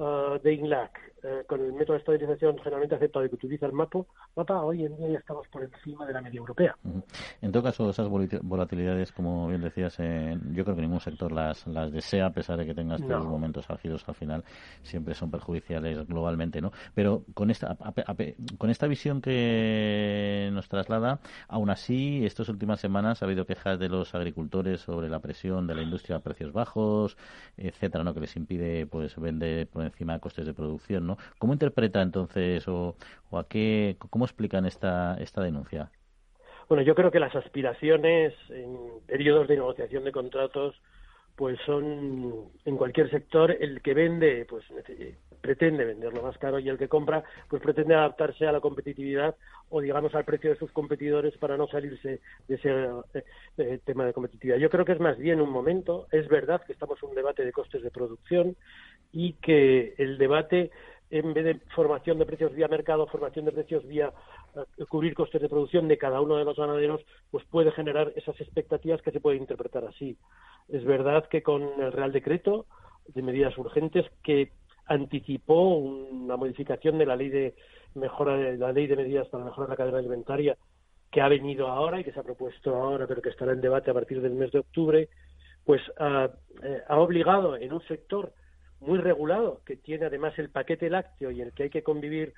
[0.00, 3.98] uh, de INLAC eh, con el método de estabilización generalmente aceptado que utiliza el mapa,
[4.34, 6.74] mapa, hoy en día ya estamos por encima de la media europea.
[7.42, 11.66] En todo caso, esas volatilidades, como bien decías, eh, yo creo que ningún sector las,
[11.66, 14.44] las desea, a pesar de que tengas momentos álgidos al final,
[14.82, 16.72] siempre son perjudiciales globalmente, ¿no?
[16.94, 17.76] Pero con esta,
[18.56, 23.90] con esta visión que nos traslada, aún así, estas últimas semanas ha habido quejas de
[23.90, 27.18] los agricultores sobre la presión de la industria a precios bajos,
[27.58, 28.14] etcétera, ¿no?
[28.14, 32.96] Que les impide, pues, vender por encima de costes de producción, ¿Cómo interpreta entonces o,
[33.32, 35.90] a qué, cómo explican esta, esta denuncia?
[36.68, 40.80] Bueno, yo creo que las aspiraciones en periodos de negociación de contratos
[41.40, 44.64] pues son en cualquier sector el que vende pues
[45.40, 49.34] pretende venderlo más caro y el que compra pues pretende adaptarse a la competitividad
[49.70, 52.68] o digamos al precio de sus competidores para no salirse de ese
[53.56, 54.58] eh, tema de competitividad.
[54.58, 57.44] Yo creo que es más bien un momento, es verdad que estamos en un debate
[57.44, 58.56] de costes de producción
[59.12, 60.70] y que el debate
[61.10, 64.12] en vez de formación de precios vía mercado, formación de precios vía
[64.54, 68.40] eh, cubrir costes de producción de cada uno de los ganaderos, pues puede generar esas
[68.40, 70.16] expectativas que se pueden interpretar así.
[70.68, 72.66] Es verdad que con el Real Decreto
[73.08, 74.52] de medidas urgentes que
[74.86, 77.54] anticipó una modificación de la ley de
[77.94, 80.56] mejora de la ley de medidas para mejorar la cadena alimentaria
[81.10, 83.90] que ha venido ahora y que se ha propuesto ahora, pero que estará en debate
[83.90, 85.08] a partir del mes de octubre,
[85.64, 86.30] pues ha,
[86.62, 88.32] eh, ha obligado en un sector
[88.80, 92.34] muy regulado, que tiene además el paquete lácteo y el que hay que convivir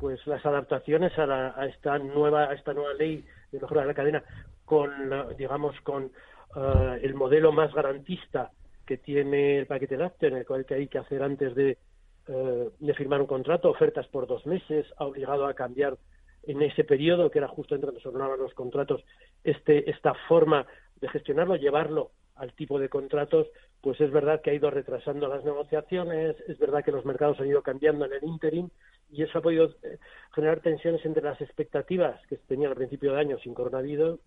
[0.00, 3.94] pues las adaptaciones a, a esta nueva a esta nueva ley de mejora de la
[3.94, 4.24] cadena
[4.64, 4.90] con
[5.36, 6.10] digamos con
[6.56, 8.50] eh, el modelo más garantista
[8.86, 11.78] que tiene el paquete lácteo en el cual que hay que hacer antes de,
[12.26, 15.96] eh, de firmar un contrato ofertas por dos meses ha obligado a cambiar
[16.44, 19.04] en ese periodo que era justo entre cuando se los contratos
[19.44, 20.66] este esta forma
[21.00, 22.10] de gestionarlo llevarlo
[22.42, 23.46] al tipo de contratos,
[23.80, 27.46] pues es verdad que ha ido retrasando las negociaciones, es verdad que los mercados han
[27.46, 28.68] ido cambiando en el interim
[29.12, 29.98] y eso ha podido eh,
[30.34, 34.18] generar tensiones entre las expectativas que se tenían al principio de año sin coronavirus,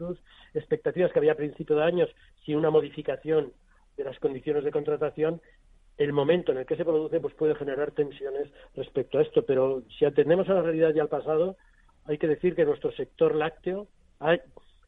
[0.53, 2.07] expectativas que había a principio de año
[2.45, 3.51] sin una modificación
[3.97, 5.41] de las condiciones de contratación.
[5.97, 9.83] El momento en el que se produce pues puede generar tensiones respecto a esto, pero
[9.99, 11.57] si atendemos a la realidad y al pasado,
[12.05, 13.87] hay que decir que nuestro sector lácteo
[14.21, 14.37] ha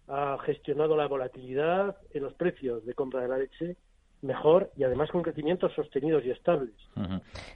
[0.07, 3.75] ha gestionado la volatilidad en los precios de compra de la leche
[4.21, 6.73] mejor y además con crecimientos sostenidos y estables.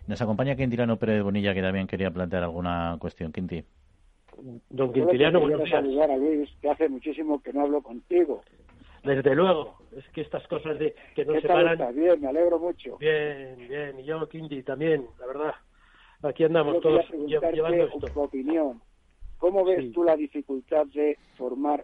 [0.08, 3.32] Nos acompaña Quintiliano Pérez Bonilla, que también quería plantear alguna cuestión.
[3.32, 3.64] Quinti.
[4.70, 5.72] Don Quintiliano, buenos días.
[5.72, 8.42] saludar a Luis, que hace muchísimo que no hablo contigo.
[9.04, 11.96] Desde luego, es que estas cosas de que no se paran...
[11.96, 12.98] Bien, me alegro mucho.
[12.98, 15.54] Bien, bien, y yo, Quinti, también, la verdad.
[16.22, 18.08] Aquí andamos todos llevando esto.
[18.14, 18.80] Tu opinión.
[19.40, 21.84] ¿Cómo ves tú la dificultad de formar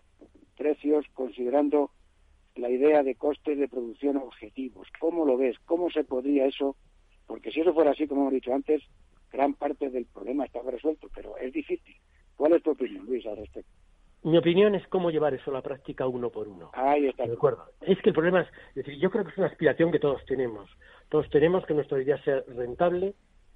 [0.57, 1.91] precios considerando
[2.55, 4.87] la idea de costes de producción objetivos.
[4.99, 5.57] ¿Cómo lo ves?
[5.65, 6.75] ¿Cómo se podría eso?
[7.27, 8.81] Porque si eso fuera así, como hemos dicho antes,
[9.31, 11.95] gran parte del problema estaba resuelto, pero es difícil.
[12.35, 13.71] ¿Cuál es tu opinión, Luis, al respecto?
[14.23, 16.71] Mi opinión es cómo llevar eso a la práctica uno por uno.
[16.73, 17.25] Ahí está.
[17.25, 17.63] De acuerdo.
[17.81, 20.25] Es que el problema es, es decir, yo creo que es una aspiración que todos
[20.25, 20.69] tenemos.
[21.09, 23.13] Todos tenemos que nuestra idea sea rentable,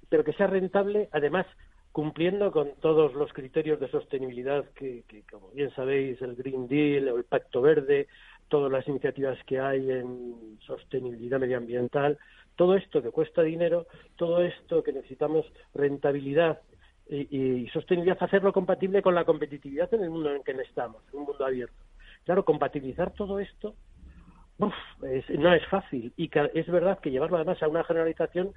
[0.08, 1.46] pero que sea rentable, además,
[1.92, 7.18] cumpliendo con todos los criterios de sostenibilidad que, como bien sabéis, el Green Deal o
[7.18, 8.08] el Pacto Verde,
[8.48, 12.18] todas las iniciativas que hay en sostenibilidad medioambiental,
[12.56, 16.60] todo esto que cuesta dinero, todo esto que necesitamos rentabilidad
[17.08, 21.26] y, sostenibilidad, hacerlo compatible con la competitividad en el mundo en que estamos, en un
[21.26, 21.84] mundo abierto.
[22.24, 23.74] Claro, compatibilizar todo esto
[24.58, 28.52] no es fácil y es verdad que llevarlo además a una generalización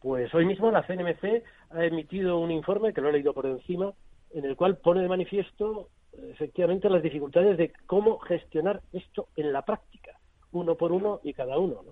[0.00, 3.92] pues hoy mismo la CNMC ha emitido un informe que lo he leído por encima,
[4.32, 5.88] en el cual pone de manifiesto
[6.30, 10.18] efectivamente las dificultades de cómo gestionar esto en la práctica,
[10.52, 11.82] uno por uno y cada uno.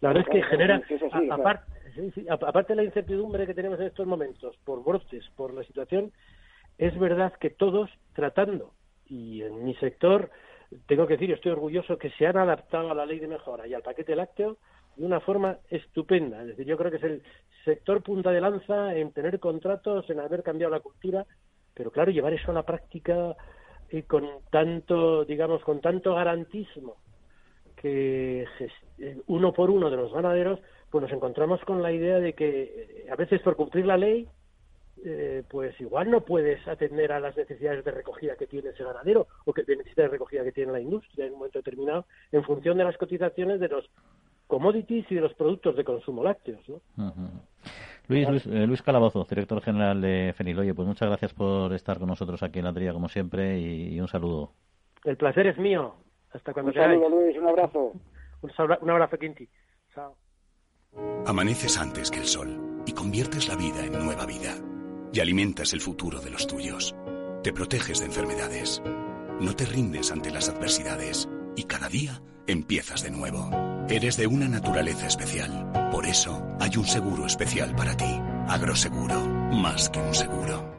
[0.00, 0.82] La verdad es que genera,
[2.40, 6.12] aparte de la incertidumbre que tenemos en estos momentos por brotes, por la situación,
[6.76, 8.72] es verdad que todos tratando,
[9.06, 10.30] y en mi sector,
[10.86, 13.72] tengo que decir, estoy orgulloso que se han adaptado a la ley de mejora y
[13.72, 14.58] al paquete lácteo
[14.96, 16.40] de una forma estupenda.
[16.42, 17.22] Es decir, yo creo que es el
[17.64, 21.26] sector punta de lanza en tener contratos, en haber cambiado la cultura,
[21.74, 23.36] pero claro, llevar eso a la práctica
[23.90, 26.96] y con tanto, digamos, con tanto garantismo
[27.76, 28.46] que
[28.98, 32.62] eh, uno por uno de los ganaderos, pues nos encontramos con la idea de que
[32.62, 34.26] eh, a veces por cumplir la ley,
[35.04, 39.26] eh, pues igual no puedes atender a las necesidades de recogida que tiene ese ganadero
[39.44, 42.42] o que de necesidades de recogida que tiene la industria en un momento determinado en
[42.44, 43.90] función de las cotizaciones de los
[44.46, 46.60] commodities y de los productos de consumo lácteos.
[46.68, 46.80] ¿no?
[48.08, 52.08] Luis, Luis, eh, Luis, Calabozo, director general de Feniloye, pues muchas gracias por estar con
[52.08, 54.52] nosotros aquí en la tría, como siempre, y, un saludo.
[55.04, 55.94] El placer es mío.
[56.32, 57.92] Hasta cuando Un saludo, Luis, un abrazo.
[58.42, 59.48] Un, un abrazo, Quinti.
[59.94, 60.14] Chao.
[61.26, 64.54] Amaneces antes que el sol y conviertes la vida en nueva vida.
[65.12, 66.94] Y alimentas el futuro de los tuyos.
[67.42, 68.82] Te proteges de enfermedades.
[69.40, 71.28] No te rindes ante las adversidades.
[71.56, 73.50] Y cada día empiezas de nuevo.
[73.88, 75.70] Eres de una naturaleza especial.
[75.92, 78.20] Por eso hay un seguro especial para ti.
[78.48, 79.14] Agroseguro.
[79.52, 80.76] Más que un seguro.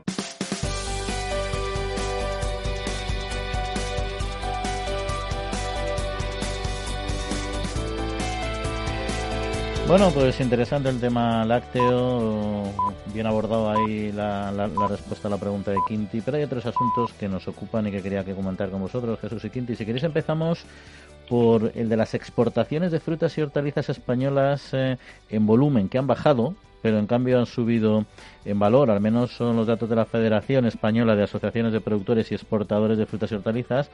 [9.88, 12.74] Bueno, pues interesante el tema lácteo,
[13.14, 14.52] bien abordado ahí la,
[14.90, 18.02] respuesta a la pregunta de Quinti, pero hay otros asuntos que nos ocupan y que
[18.02, 19.78] quería que comentar con vosotros, Jesús y Quinti.
[19.78, 20.66] Si queréis empezamos
[21.28, 24.98] por el de las exportaciones de frutas y hortalizas españolas eh,
[25.30, 28.06] en volumen, que han bajado, pero en cambio han subido
[28.46, 32.32] en valor, al menos son los datos de la Federación Española de Asociaciones de Productores
[32.32, 33.90] y Exportadores de Frutas y Hortalizas,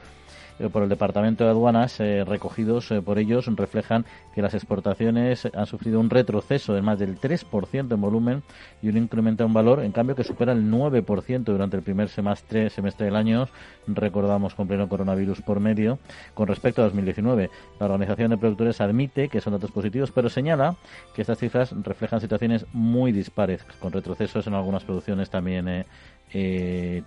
[0.72, 5.66] por el Departamento de Aduanas eh, recogidos eh, por ellos reflejan que las exportaciones han
[5.66, 8.42] sufrido un retroceso de más del 3% en volumen
[8.82, 12.70] y un incremento en valor, en cambio que supera el 9% durante el primer semestre,
[12.70, 13.48] semestre del año,
[13.86, 15.98] recordamos con pleno coronavirus por medio,
[16.34, 17.50] con respecto a 2019.
[17.80, 20.76] La Organización de Productores admite que son datos positivos, pero señala
[21.14, 25.86] que estas cifras reflejan situaciones muy dispares, con retrocesos en algunas producciones también eh,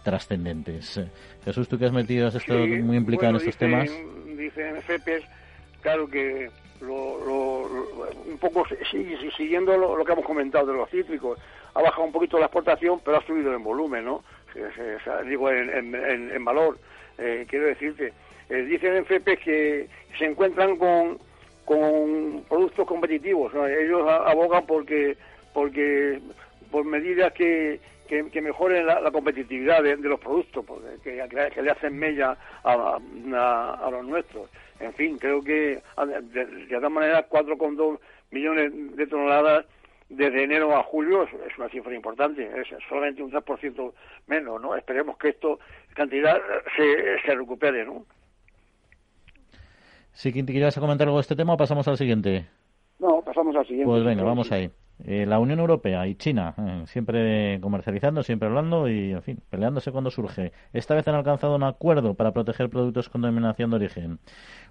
[0.03, 1.01] trascendentes.
[1.43, 3.89] Jesús, tú que has metido, has estado muy implicado en estos temas.
[4.37, 5.23] Dicen FEPES,
[5.81, 6.49] claro que
[6.81, 8.65] un poco
[9.35, 11.39] siguiendo lo, que hemos comentado de los cítricos,
[11.73, 14.23] ha bajado un poquito la exportación, pero ha subido en volumen, ¿no?
[15.27, 16.77] digo, en, valor.
[17.17, 18.13] Eh, quiero decirte,
[18.49, 19.87] eh, dicen en FEPES que
[20.17, 21.17] se encuentran con,
[21.65, 23.53] con productos competitivos.
[23.53, 25.17] Ellos abogan porque,
[25.53, 26.19] porque
[26.71, 32.37] por medidas que que, mejoren la, competitividad de, los productos, porque, que, le hacen mella
[32.63, 32.99] a,
[33.91, 34.49] los nuestros.
[34.79, 37.99] En fin, creo que de, de todas maneras 4,2
[38.31, 39.65] millones de toneladas
[40.09, 43.93] desde enero a julio es, una cifra importante, es solamente un 3%
[44.27, 44.75] menos, ¿no?
[44.75, 45.59] Esperemos que esto
[45.93, 46.37] cantidad
[46.75, 48.05] se, se recupere, ¿no?
[50.13, 52.47] Sí, ¿te quieres comentar algo de este tema o pasamos al siguiente?
[52.99, 53.85] No, pasamos al siguiente.
[53.85, 54.71] Pues venga, vamos ahí.
[55.03, 59.91] Eh, la Unión Europea y China, eh, siempre comercializando, siempre hablando y, en fin, peleándose
[59.91, 60.51] cuando surge.
[60.73, 64.19] Esta vez han alcanzado un acuerdo para proteger productos con denominación de origen.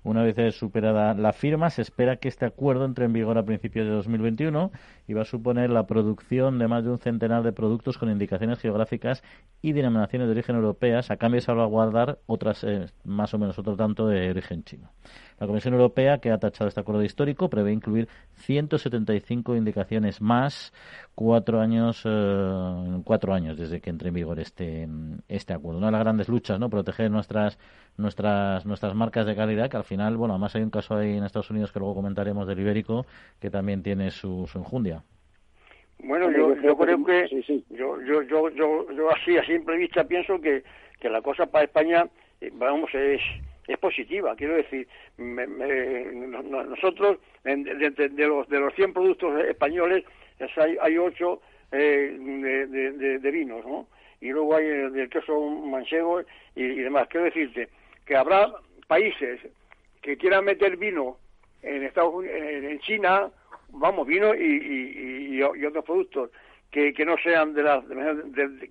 [0.03, 3.87] Una vez superada la firma, se espera que este acuerdo entre en vigor a principios
[3.87, 4.71] de 2021
[5.09, 8.59] y va a suponer la producción de más de un centenar de productos con indicaciones
[8.59, 9.23] geográficas
[9.63, 13.77] y denominaciones de origen europeas, a cambio de salvaguardar otras, eh, más o menos otro
[13.77, 14.91] tanto de origen chino.
[15.39, 20.73] La Comisión Europea, que ha tachado este acuerdo histórico, prevé incluir 175 indicaciones más
[21.15, 24.87] cuatro años, eh, cuatro años desde que entre en vigor este,
[25.29, 25.79] este acuerdo.
[25.79, 26.69] Una de las grandes luchas, ¿no?
[26.69, 27.59] Proteger nuestras,
[27.97, 31.25] nuestras, nuestras marcas de calidad, que al final, bueno, además hay un caso ahí en
[31.25, 33.07] Estados Unidos que luego comentaremos del ibérico,
[33.41, 35.03] que también tiene su, su enjundia.
[35.99, 37.29] Bueno, yo, yo creo que
[37.71, 40.63] Yo, yo, yo, yo, yo así a simple vista pienso que,
[41.01, 42.07] que la cosa para España,
[42.41, 43.21] eh, vamos, es
[43.67, 44.35] es positiva.
[44.37, 44.87] Quiero decir,
[45.19, 50.05] nosotros, de, los, de los 100 productos españoles,
[50.57, 51.41] hay, hay 8
[51.73, 53.89] eh, de, vinos, ¿no?
[54.21, 56.23] Y luego hay el, queso manchego
[56.55, 57.09] y, demás.
[57.09, 57.69] Quiero decirte
[58.05, 58.53] que habrá
[58.87, 59.41] países
[60.01, 61.19] que quieran meter vino
[61.63, 63.31] en Estados en China,
[63.71, 66.31] vamos, vino y, y otros productos
[66.71, 67.85] que, que no sean de las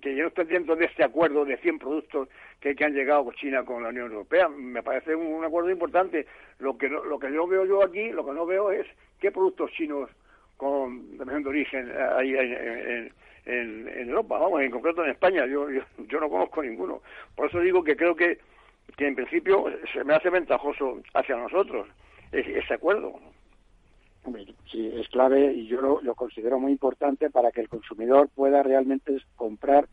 [0.00, 2.28] que no estén dentro de este acuerdo de 100 productos
[2.60, 4.48] que, que, han llegado China con la Unión Europea.
[4.48, 6.26] Me parece un, acuerdo importante.
[6.58, 8.86] Lo que lo que yo veo yo aquí lo que no veo es
[9.20, 10.10] qué productos chinos
[10.56, 13.12] con de origen hay en,
[13.44, 14.38] en, Europa.
[14.38, 17.02] Vamos en concreto en España yo, yo, no conozco ninguno.
[17.34, 18.38] Por eso digo que creo que
[18.96, 21.88] que en principio se me hace ventajoso hacia nosotros
[22.32, 23.18] ese acuerdo.
[24.70, 29.16] Sí, es clave y yo lo, considero muy importante para que el consumidor pueda realmente
[29.36, 29.86] comprar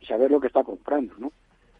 [0.00, 1.32] y saber lo que está comprando, ¿no?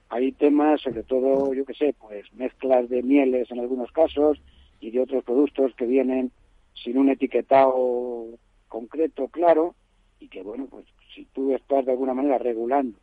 [0.09, 4.41] Hay temas, sobre todo, yo qué sé, pues mezclas de mieles en algunos casos
[4.81, 6.31] y de otros productos que vienen
[6.75, 8.27] sin un etiquetado
[8.69, 9.75] concreto, claro,
[10.21, 12.99] y que, bueno, pues si tú estás de alguna manera regulando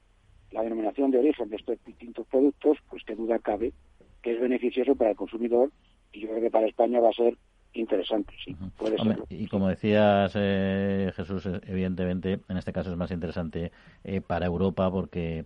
[0.52, 3.74] la denominación de origen de estos distintos productos, pues qué duda cabe
[4.22, 5.72] que es beneficioso para el consumidor
[6.12, 7.38] y yo creo que para España va a ser
[7.74, 9.24] interesante, sí, puede ser.
[9.30, 13.72] Y como decías, eh, Jesús, eh, evidentemente, en este caso es más interesante
[14.04, 15.46] eh, para Europa porque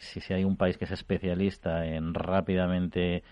[0.00, 3.22] si, si, hay un país que es especialista en rápidamente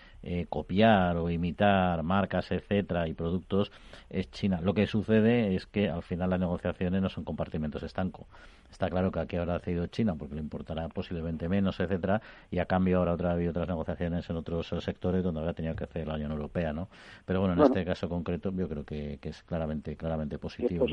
[0.49, 3.71] copiar o imitar marcas, etcétera, y productos,
[4.09, 4.61] es China.
[4.61, 8.25] Lo que sucede es que al final las negociaciones no son compartimentos estancos
[8.73, 12.57] Está claro que aquí ahora ha cedido China porque le importará posiblemente menos, etcétera, y
[12.57, 15.83] a cambio ahora otra, ha habido otras negociaciones en otros sectores donde habrá tenido que
[15.83, 16.89] hacer la Unión Europea, ¿no?
[17.23, 20.87] Pero bueno, en este caso concreto yo creo que, es claramente claramente positivo.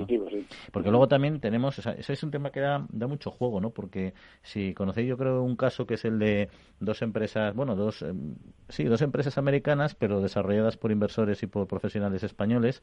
[0.71, 3.71] Porque luego también tenemos, ese es un tema que da, da mucho juego, ¿no?
[3.71, 4.13] Porque
[4.43, 4.75] si
[5.07, 6.49] yo creo un caso que es el de
[6.81, 8.37] dos empresas, bueno, dos, em,
[8.69, 12.83] sí, dos empresas americanas, pero desarrolladas por inversores y por profesionales españoles,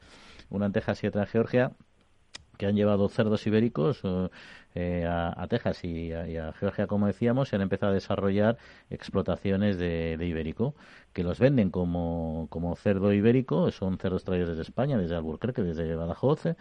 [0.50, 1.72] una en Texas y otra en Georgia,
[2.58, 4.02] que han llevado cerdos ibéricos
[4.80, 8.58] eh, a, Texas y a, Georgia, como decíamos, y han empezado a desarrollar
[8.90, 10.76] explotaciones de, ibérico,
[11.12, 15.96] que los venden como, como, cerdo ibérico, son cerdos traídos desde España, desde Albuquerque, desde
[15.96, 16.54] Badajoz,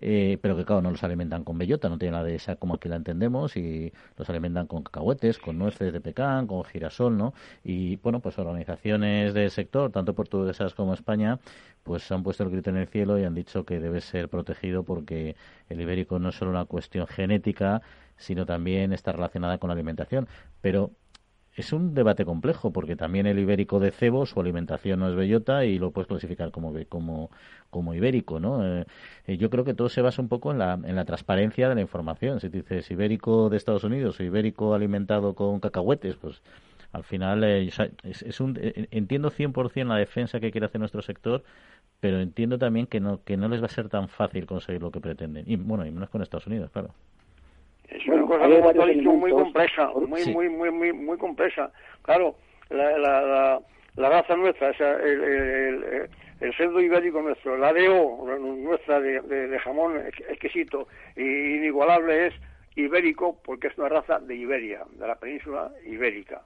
[0.00, 2.74] eh, pero que, claro, no los alimentan con bellota, no tienen la de esa como
[2.74, 7.34] aquí la entendemos, y los alimentan con cacahuetes, con nueces de pecan, con girasol, ¿no?
[7.62, 11.38] Y, bueno, pues organizaciones del sector, tanto portuguesas como España,
[11.82, 14.82] pues han puesto el grito en el cielo y han dicho que debe ser protegido
[14.84, 15.36] porque
[15.68, 17.59] el ibérico no es solo una cuestión genética,
[18.16, 20.28] sino también está relacionada con la alimentación.
[20.60, 20.92] Pero
[21.60, 25.64] es un debate complejo porque también el ibérico de cebo, su alimentación no es bellota
[25.64, 27.30] y lo puedes clasificar como, como,
[27.70, 28.64] como ibérico, ¿no?
[28.64, 28.86] Eh,
[29.26, 31.74] eh, yo creo que todo se basa un poco en la, en la transparencia de
[31.74, 32.40] la información.
[32.40, 36.42] Si dices ibérico de Estados Unidos o ibérico alimentado con cacahuetes, pues
[36.92, 37.70] al final eh,
[38.04, 38.58] es, un,
[38.90, 41.44] entiendo 100% la defensa que quiere hacer nuestro sector,
[42.00, 44.90] pero entiendo también que no, que no les va a ser tan fácil conseguir lo
[44.90, 45.44] que pretenden.
[45.46, 46.94] Y bueno, y menos con Estados Unidos, claro.
[47.90, 51.70] Es una cosa, muy compleja, muy, muy, muy, muy, muy compleja.
[52.02, 52.36] Claro,
[52.68, 53.60] la, la,
[53.96, 56.08] la, raza nuestra, el, el,
[56.40, 59.96] el, cerdo ibérico nuestro, la DO nuestra de, de, jamón
[60.28, 60.86] exquisito
[61.16, 61.22] e
[61.56, 62.34] inigualable es
[62.76, 66.42] ibérico porque es una raza de Iberia, de la península ibérica.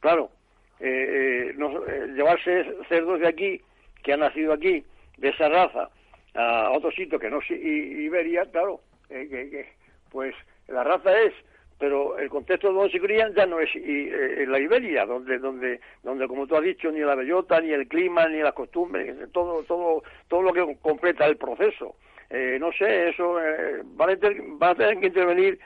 [0.00, 0.30] Claro,
[0.78, 3.60] eh, eh, eh, llevarse cerdos de aquí
[4.02, 4.84] que ha nacido aquí,
[5.16, 5.90] de esa raza,
[6.34, 9.66] a otro sitio que no es Iberia, claro, eh, que,
[10.10, 10.34] pues
[10.68, 11.32] la raza es,
[11.78, 16.26] pero el contexto donde se crían ya no es eh, la Iberia, donde, donde, donde
[16.26, 20.02] como tú has dicho, ni la bellota, ni el clima, ni las costumbres, todo, todo,
[20.28, 21.96] todo lo que completa el proceso.
[22.30, 23.38] Eh, no sé, eso
[23.94, 25.58] van, a tener, que intervenir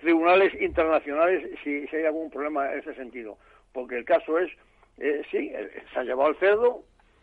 [0.00, 3.38] tribunales internacionales si, si, hay algún problema en ese sentido,
[3.72, 4.50] porque el caso es,
[5.30, 5.52] sí,
[5.92, 6.82] se ha llevado el cerdo,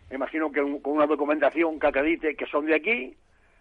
[0.10, 3.18] me imagino que con una documentación cacadite que son de aquí,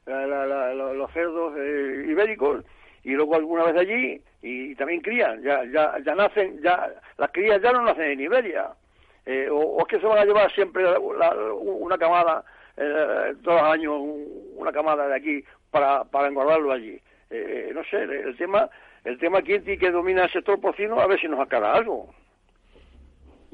[0.07, 2.65] los cerdos eh, ibéricos,
[3.05, 7.61] y luego alguna vez allí, y, también crían, ya, ya, ya nacen, ya las crías
[7.63, 8.71] ya no nacen en Iberia,
[9.27, 12.45] eh, o, es que se van a llevar siempre una camada,
[12.77, 13.95] eh, todos los años
[14.57, 17.01] una camada de aquí para, para engordarlo allí.
[17.75, 18.69] no sé, el tema,
[19.05, 22.09] el tema quién que domina el sector porcino, a ver si nos aclara algo.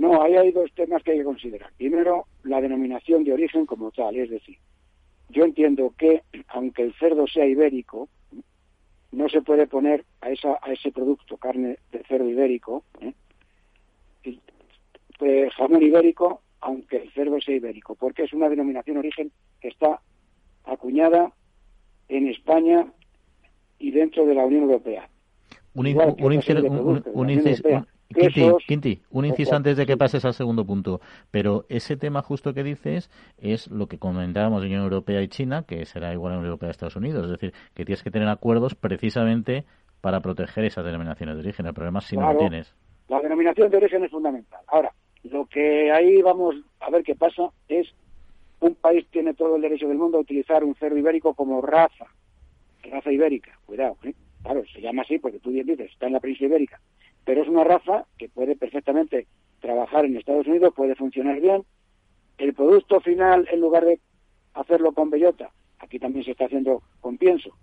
[0.00, 1.70] No, ahí hay dos temas que hay que considerar.
[1.76, 4.56] Primero, la denominación de origen como tal, es decir,
[5.28, 8.08] yo entiendo que aunque el cerdo sea ibérico,
[9.12, 13.12] no se puede poner a, esa, a ese producto carne de cerdo ibérico, ¿eh?
[15.18, 19.68] pues, jamón ibérico, aunque el cerdo sea ibérico, porque es una denominación de origen que
[19.68, 20.00] está
[20.64, 21.32] acuñada
[22.08, 22.86] en España
[23.78, 25.08] y dentro de la Unión Europea.
[25.74, 25.86] Un,
[28.12, 31.00] Quinti, un inciso antes de que pases al segundo punto.
[31.30, 35.64] Pero ese tema justo que dices es lo que comentábamos de Unión Europea y China,
[35.66, 37.24] que será igual en Unión Europea y Estados Unidos.
[37.26, 39.64] Es decir, que tienes que tener acuerdos precisamente
[40.00, 41.66] para proteger esas denominaciones de origen.
[41.66, 42.74] El problema es si no lo tienes.
[43.08, 44.60] La denominación de origen es fundamental.
[44.66, 44.92] Ahora,
[45.24, 47.88] lo que ahí vamos a ver qué pasa es
[48.60, 52.06] un país tiene todo el derecho del mundo a utilizar un cerdo ibérico como raza,
[52.82, 53.52] raza ibérica.
[53.66, 54.14] Cuidado, ¿eh?
[54.42, 56.80] Claro, se llama así porque tú bien dices, está en la península ibérica
[57.24, 59.26] pero es una raza que puede perfectamente
[59.60, 61.64] trabajar en Estados Unidos, puede funcionar bien.
[62.38, 64.00] El producto final, en lugar de
[64.54, 67.54] hacerlo con bellota, aquí también se está haciendo con pienso,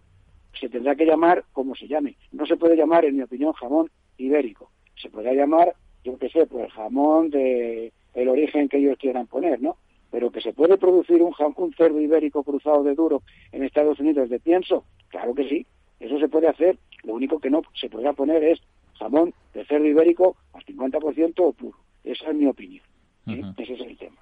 [0.60, 2.16] se tendrá que llamar como se llame.
[2.32, 4.72] No se puede llamar, en mi opinión, jamón ibérico.
[4.96, 9.62] Se podrá llamar, yo qué sé, pues jamón de el origen que ellos quieran poner,
[9.62, 9.78] ¿no?
[10.10, 14.30] Pero que se puede producir un, un cerdo ibérico cruzado de duro en Estados Unidos
[14.30, 15.68] de pienso, claro que sí,
[16.00, 16.78] eso se puede hacer.
[17.04, 18.60] Lo único que no se podrá poner es
[18.98, 21.78] jamón de cerdo ibérico al 50% o puro.
[22.04, 22.84] Esa es mi opinión.
[23.28, 24.16] Ese es el tema.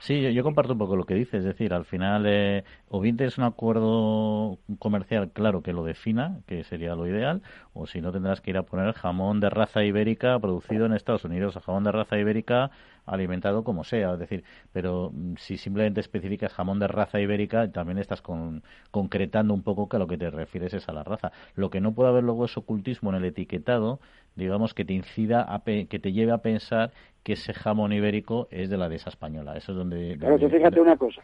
[0.00, 3.16] Sí, yo, comparto un poco lo que dices, es decir, al final eh, o bien
[3.16, 8.12] tienes un acuerdo comercial claro que lo defina, que sería lo ideal, o si no
[8.12, 11.82] tendrás que ir a poner jamón de raza ibérica producido en Estados Unidos, o jamón
[11.82, 12.70] de raza ibérica
[13.08, 17.98] alimentado como sea, es decir, pero mm, si simplemente especificas jamón de raza ibérica, también
[17.98, 21.32] estás con, concretando un poco que a lo que te refieres es a la raza.
[21.54, 24.00] Lo que no puede haber luego es ocultismo en el etiquetado,
[24.36, 26.92] digamos, que te incida, a que te lleve a pensar
[27.22, 29.56] que ese jamón ibérico es de la dehesa española.
[29.56, 30.16] Eso es donde...
[30.18, 31.22] Pero fíjate una cosa,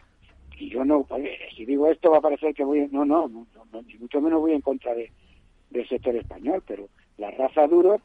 [0.57, 1.05] y yo no,
[1.55, 3.45] si digo esto va a parecer que voy, no, no, no,
[3.81, 5.11] ni mucho menos voy en contra de,
[5.69, 7.99] del sector español, pero la raza duro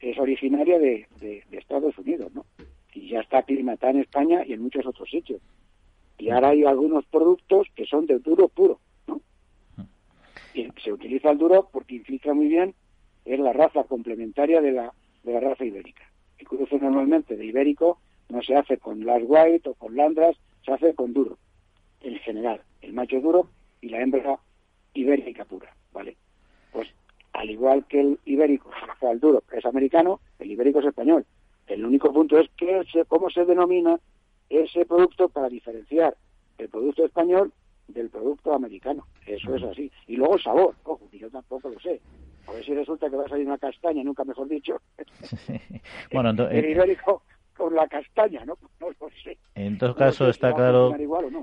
[0.00, 1.06] es originaria de,
[1.52, 2.46] Estados Unidos, ¿no?
[2.94, 5.40] Y ya está aclimatada en España y en muchos otros sitios.
[6.18, 9.20] Y ahora hay algunos productos que son de duro puro, ¿no?
[10.54, 12.74] Y se utiliza el duro porque infiltra muy bien,
[13.24, 14.92] es la raza complementaria de la,
[15.22, 16.10] de la raza ibérica.
[16.38, 20.72] El cruce normalmente de ibérico no se hace con las white o con landras, se
[20.72, 21.38] hace con duro,
[22.00, 23.48] en general, el macho duro
[23.80, 24.38] y la hembra
[24.94, 26.16] ibérica pura, ¿vale?
[26.72, 26.88] Pues
[27.32, 28.70] al igual que el ibérico,
[29.02, 31.24] el duro es americano, el ibérico es español.
[31.66, 33.98] El único punto es que cómo se denomina
[34.48, 36.16] ese producto para diferenciar
[36.58, 37.52] el producto español
[37.88, 39.06] del producto americano.
[39.26, 39.90] Eso es así.
[40.06, 42.00] Y luego el sabor, ojo, que yo tampoco lo sé.
[42.46, 44.80] A ver si resulta que va a salir una castaña, nunca mejor dicho.
[46.12, 47.22] bueno, entonces, el ibérico
[47.60, 48.56] con la castaña, ¿no?
[48.80, 49.36] No lo sé.
[49.54, 50.94] En todo caso, está claro,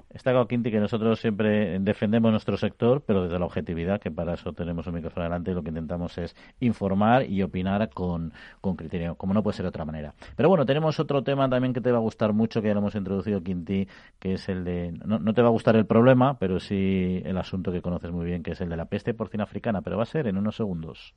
[0.09, 4.34] está claro, Quinti, que nosotros siempre defendemos nuestro sector, pero desde la objetividad, que para
[4.34, 9.13] eso tenemos un micrófono delante, lo que intentamos es informar y opinar con, con criterio,
[9.15, 10.15] como no puede ser de otra manera.
[10.36, 12.80] Pero bueno, tenemos otro tema también que te va a gustar mucho, que ya lo
[12.80, 13.88] hemos introducido, Quinti,
[14.18, 17.38] que es el de, no, no te va a gustar el problema, pero sí el
[17.38, 20.03] asunto que conoces muy bien, que es el de la peste porcina africana, pero va
[20.03, 21.13] a ser en unos segundos.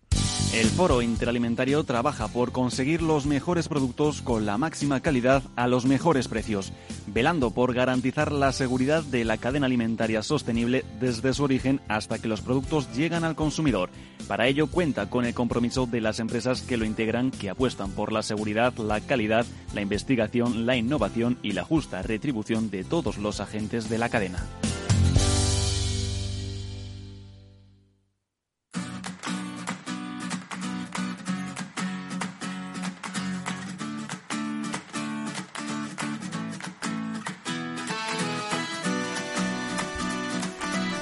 [0.52, 5.86] El Foro Interalimentario trabaja por conseguir los mejores productos con la máxima calidad a los
[5.86, 6.72] mejores precios
[7.12, 12.28] velando por garantizar la seguridad de la cadena alimentaria sostenible desde su origen hasta que
[12.28, 13.90] los productos llegan al consumidor.
[14.28, 18.12] Para ello cuenta con el compromiso de las empresas que lo integran, que apuestan por
[18.12, 23.40] la seguridad, la calidad, la investigación, la innovación y la justa retribución de todos los
[23.40, 24.46] agentes de la cadena.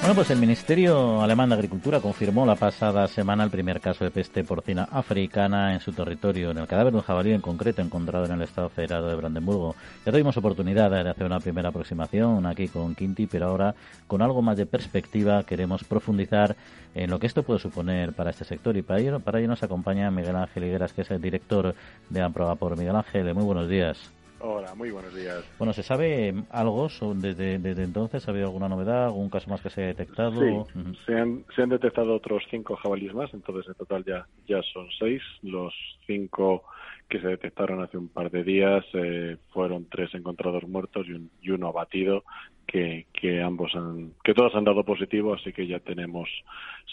[0.09, 4.09] Bueno, pues el Ministerio Alemán de Agricultura confirmó la pasada semana el primer caso de
[4.09, 8.25] peste porcina africana en su territorio, en el cadáver de un jabalí en concreto encontrado
[8.25, 9.75] en el Estado Federado de Brandenburgo.
[10.03, 13.75] Ya tuvimos oportunidad de hacer una primera aproximación aquí con Quinti, pero ahora
[14.07, 16.55] con algo más de perspectiva queremos profundizar
[16.95, 19.61] en lo que esto puede suponer para este sector y para ello, para ello nos
[19.61, 21.75] acompaña Miguel Ángel Higueras, que es el director
[22.09, 24.09] de Amproba por Miguel Ángel, muy buenos días.
[24.41, 25.43] Hola, muy buenos días.
[25.57, 28.25] Bueno, ¿se sabe algo desde, desde entonces?
[28.25, 30.65] ¿Ha habido alguna novedad, algún caso más que se haya detectado?
[30.73, 34.61] Sí, se, han, se han detectado otros cinco jabalíes más, entonces en total ya, ya
[34.73, 35.21] son seis.
[35.41, 35.73] Los
[36.07, 36.63] cinco
[37.09, 41.29] que se detectaron hace un par de días eh, fueron tres encontrados muertos y, un,
[41.41, 42.23] y uno abatido,
[42.65, 46.29] que, que ambos han, que todos han dado positivo, así que ya tenemos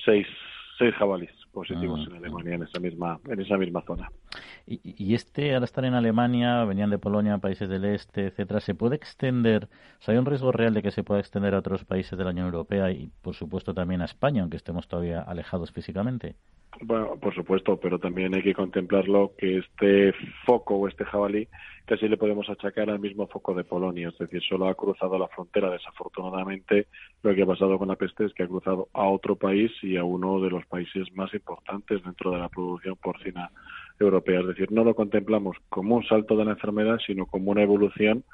[0.04, 0.26] seis
[0.78, 4.12] seis jabalíes positivos ah, en Alemania en esa misma en esa misma zona.
[4.66, 8.96] Y, este al estar en Alemania venían de Polonia, países del este, etcétera, se puede
[8.96, 12.18] extender, o sea, hay un riesgo real de que se pueda extender a otros países
[12.18, 16.36] de la Unión Europea y por supuesto también a España, aunque estemos todavía alejados físicamente.
[16.82, 20.12] Bueno, por supuesto, pero también hay que contemplarlo que este
[20.44, 21.48] foco o este jabalí
[21.86, 25.28] casi le podemos achacar al mismo foco de Polonia, es decir, solo ha cruzado la
[25.28, 25.70] frontera.
[25.70, 26.88] Desafortunadamente,
[27.22, 29.96] lo que ha pasado con la peste es que ha cruzado a otro país y
[29.96, 33.50] a uno de los países más importantes dentro de la producción porcina
[33.98, 34.40] europea.
[34.40, 38.24] Es decir, no lo contemplamos como un salto de la enfermedad, sino como una evolución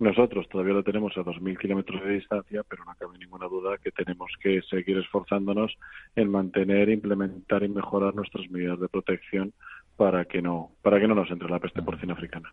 [0.00, 3.92] nosotros todavía lo tenemos a 2.000 kilómetros de distancia, pero no cabe ninguna duda que
[3.92, 5.76] tenemos que seguir esforzándonos
[6.16, 9.52] en mantener, implementar y mejorar nuestras medidas de protección
[9.96, 12.50] para que no para que no nos entre la peste porcina africana.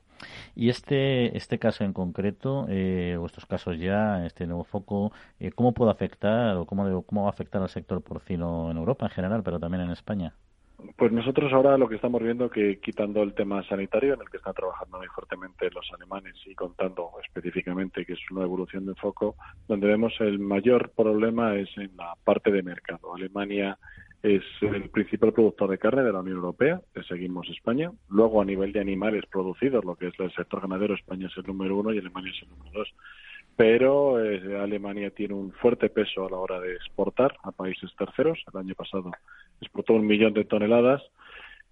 [0.54, 5.52] Y este este caso en concreto, eh, o estos casos ya, este nuevo foco, eh,
[5.54, 9.12] ¿cómo puede afectar o cómo, cómo va a afectar al sector porcino en Europa en
[9.12, 10.34] general, pero también en España?
[10.96, 14.38] Pues nosotros ahora lo que estamos viendo que quitando el tema sanitario en el que
[14.38, 19.36] están trabajando muy fuertemente los alemanes y contando específicamente que es una evolución de foco,
[19.68, 23.16] donde vemos el mayor problema es en la parte de mercado.
[23.16, 23.78] Alemania
[24.22, 27.92] es el principal productor de carne de la Unión Europea, le seguimos España.
[28.10, 31.44] Luego a nivel de animales producidos, lo que es el sector ganadero, España es el
[31.44, 32.94] número uno y Alemania es el número dos
[33.58, 38.39] pero eh, Alemania tiene un fuerte peso a la hora de exportar a países terceros.
[38.53, 39.12] El año pasado
[39.60, 41.01] exportó un millón de toneladas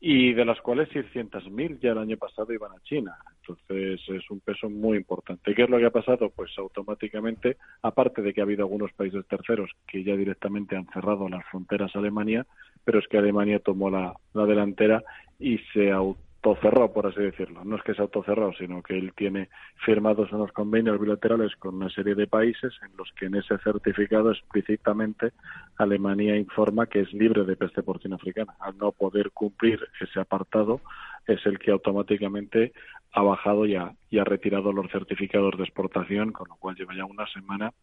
[0.01, 3.15] y de las cuales 600.000 ya el año pasado iban a China.
[3.39, 5.53] Entonces es un peso muy importante.
[5.53, 6.31] ¿Qué es lo que ha pasado?
[6.36, 11.29] Pues automáticamente, aparte de que ha habido algunos países terceros que ya directamente han cerrado
[11.29, 12.47] las fronteras a Alemania,
[12.83, 15.03] pero es que Alemania tomó la, la delantera
[15.39, 17.63] y se auto autocerró, por así decirlo.
[17.63, 19.49] No es que se autocerró, sino que él tiene
[19.83, 24.31] firmados unos convenios bilaterales con una serie de países en los que en ese certificado
[24.31, 25.31] explícitamente
[25.77, 28.53] Alemania informa que es libre de peste porcina africana.
[28.59, 30.81] Al no poder cumplir ese apartado,
[31.25, 32.73] es el que automáticamente
[33.11, 36.95] ha bajado y ha, y ha retirado los certificados de exportación, con lo cual lleva
[36.95, 37.74] ya una semana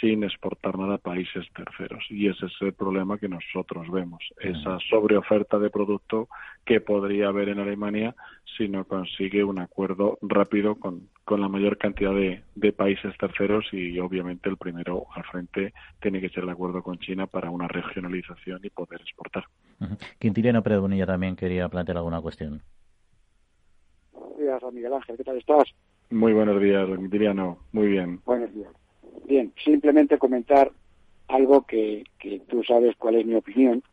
[0.00, 2.04] sin exportar nada a países terceros.
[2.08, 6.28] Y ese es el problema que nosotros vemos, esa sobreoferta de producto
[6.64, 8.14] que podría haber en Alemania
[8.56, 13.66] si no consigue un acuerdo rápido con, con la mayor cantidad de, de, países terceros
[13.72, 17.66] y obviamente el primero al frente tiene que ser el acuerdo con China para una
[17.66, 19.46] regionalización y poder exportar.
[20.20, 22.62] Quintiliano Predonilla también quería plantear alguna cuestión.
[24.42, 25.64] Buenos días, Miguel Ángel, ¿qué tal estás?
[26.10, 28.20] Muy buenos días, Quintiliano, muy bien.
[28.24, 28.72] Buenos días.
[29.28, 30.72] Bien, simplemente comentar
[31.28, 33.84] algo que, que tú sabes cuál es mi opinión,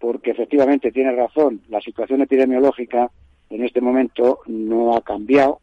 [0.00, 3.08] porque efectivamente tiene razón, la situación epidemiológica
[3.50, 5.60] en este momento no ha cambiado,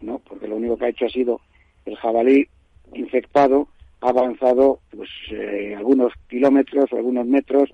[0.00, 0.20] ¿no?
[0.20, 1.40] Porque lo único que ha hecho ha sido
[1.86, 2.46] el jabalí
[2.94, 3.66] infectado
[4.00, 7.68] ha avanzado pues eh, algunos kilómetros o algunos metros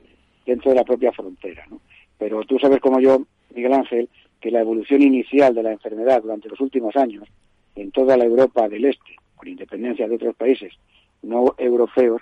[0.46, 1.82] dentro de la propia frontera, ¿no?
[2.16, 4.08] Pero tú sabes como yo, Miguel Ángel,
[4.42, 7.28] que la evolución inicial de la enfermedad durante los últimos años
[7.76, 10.74] en toda la Europa del Este, con independencia de otros países
[11.22, 12.20] no europeos,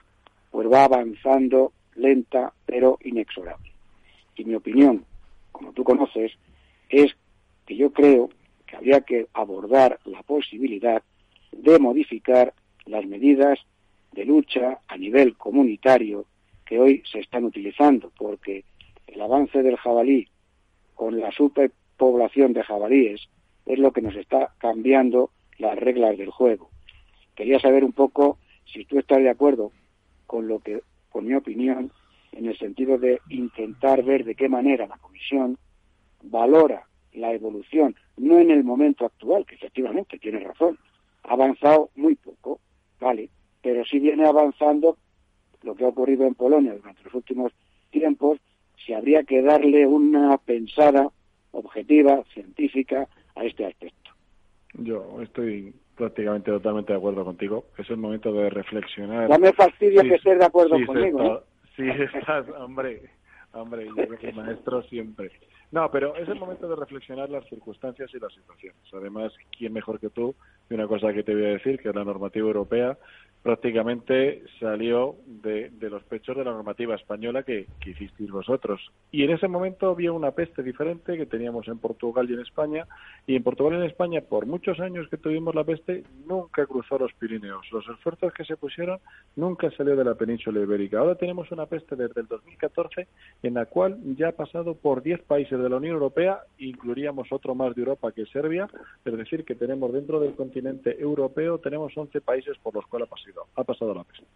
[0.50, 3.72] pues va avanzando lenta pero inexorable.
[4.36, 5.04] Y mi opinión,
[5.50, 6.32] como tú conoces,
[6.90, 7.16] es
[7.66, 8.28] que yo creo
[8.66, 11.02] que habría que abordar la posibilidad
[11.52, 12.52] de modificar
[12.84, 13.58] las medidas
[14.12, 16.26] de lucha a nivel comunitario
[16.66, 18.64] que hoy se están utilizando, porque
[19.06, 20.28] el avance del jabalí
[20.94, 21.32] con la
[22.00, 23.28] superpoblación de jabalíes
[23.66, 26.70] es lo que nos está cambiando las reglas del juego.
[27.34, 29.70] Quería saber un poco si tú estás de acuerdo
[30.26, 30.80] con lo que,
[31.10, 31.92] con mi opinión,
[32.32, 35.58] en el sentido de intentar ver de qué manera la Comisión
[36.22, 40.78] valora la evolución, no en el momento actual, que efectivamente tiene razón,
[41.24, 42.60] ha avanzado muy poco,
[42.98, 43.28] ¿vale?
[43.62, 44.96] Pero sí viene avanzando
[45.62, 47.52] lo que ha ocurrido en Polonia durante los últimos
[47.90, 48.38] tiempos,
[48.86, 51.10] si habría que darle una pensada
[51.52, 54.10] objetiva, científica, a este aspecto.
[54.74, 57.66] Yo estoy prácticamente totalmente de acuerdo contigo.
[57.76, 59.28] Es el momento de reflexionar.
[59.28, 61.36] No me fastidia que estés de acuerdo conmigo.
[61.36, 61.40] ¿eh?
[61.76, 61.88] Sí,
[62.18, 63.02] estás, hombre,
[63.52, 65.30] hombre, yo soy maestro siempre.
[65.72, 68.80] No, pero es el momento de reflexionar las circunstancias y las situaciones.
[68.92, 70.34] Además, ¿quién mejor que tú?
[70.68, 72.98] Y una cosa que te voy a decir, que la normativa europea
[73.42, 78.80] prácticamente salió de, los pechos de la normativa española que, que, hicisteis vosotros.
[79.10, 82.86] Y en ese momento había una peste diferente que teníamos en Portugal y en España.
[83.26, 86.98] Y en Portugal y en España, por muchos años que tuvimos la peste, nunca cruzó
[86.98, 87.66] los Pirineos.
[87.72, 89.00] Los esfuerzos que se pusieron
[89.36, 90.98] nunca salió de la península ibérica.
[90.98, 93.08] Ahora tenemos una peste desde el 2014
[93.42, 97.54] en la cual ya ha pasado por 10 países de la Unión Europea, incluiríamos otro
[97.54, 98.68] más de Europa que Serbia,
[99.04, 103.10] es decir, que tenemos dentro del continente europeo, tenemos 11 países por los cuales ha
[103.10, 104.26] pasado ha pasado la peste.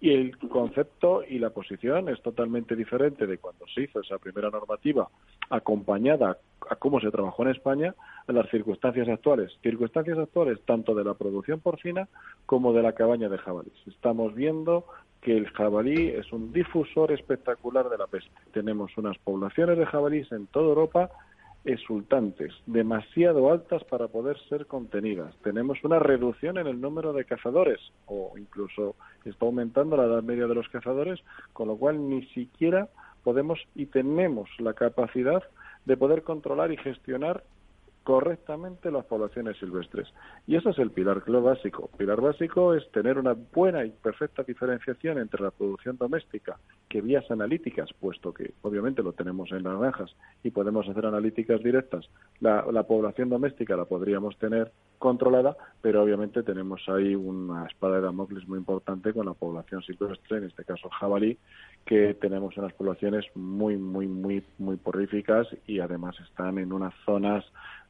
[0.00, 4.50] Y el concepto y la posición es totalmente diferente de cuando se hizo esa primera
[4.50, 5.08] normativa
[5.48, 6.36] acompañada
[6.68, 7.94] a cómo se trabajó en España
[8.26, 9.52] a las circunstancias actuales.
[9.62, 12.08] Circunstancias actuales tanto de la producción porcina
[12.44, 13.76] como de la cabaña de jabalíes.
[13.86, 14.84] Estamos viendo
[15.22, 18.30] que el jabalí es un difusor espectacular de la peste.
[18.52, 21.10] Tenemos unas poblaciones de jabalíes en toda Europa
[21.64, 25.34] exultantes, demasiado altas para poder ser contenidas.
[25.42, 30.46] Tenemos una reducción en el número de cazadores, o incluso está aumentando la edad media
[30.46, 31.20] de los cazadores,
[31.52, 32.88] con lo cual ni siquiera
[33.22, 35.42] podemos y tenemos la capacidad
[35.86, 37.44] de poder controlar y gestionar
[38.04, 40.06] correctamente las poblaciones silvestres.
[40.46, 41.90] Y ese es el pilar básico.
[41.96, 47.28] pilar básico es tener una buena y perfecta diferenciación entre la producción doméstica, que vías
[47.30, 52.08] analíticas, puesto que obviamente lo tenemos en las granjas y podemos hacer analíticas directas,
[52.40, 58.02] la, la población doméstica la podríamos tener controlada, pero obviamente tenemos ahí una espada de
[58.02, 61.38] Damocles muy importante con la población silvestre, en este caso jabalí,
[61.86, 67.44] que tenemos unas poblaciones muy, muy, muy, muy porríficas y además están en unas zonas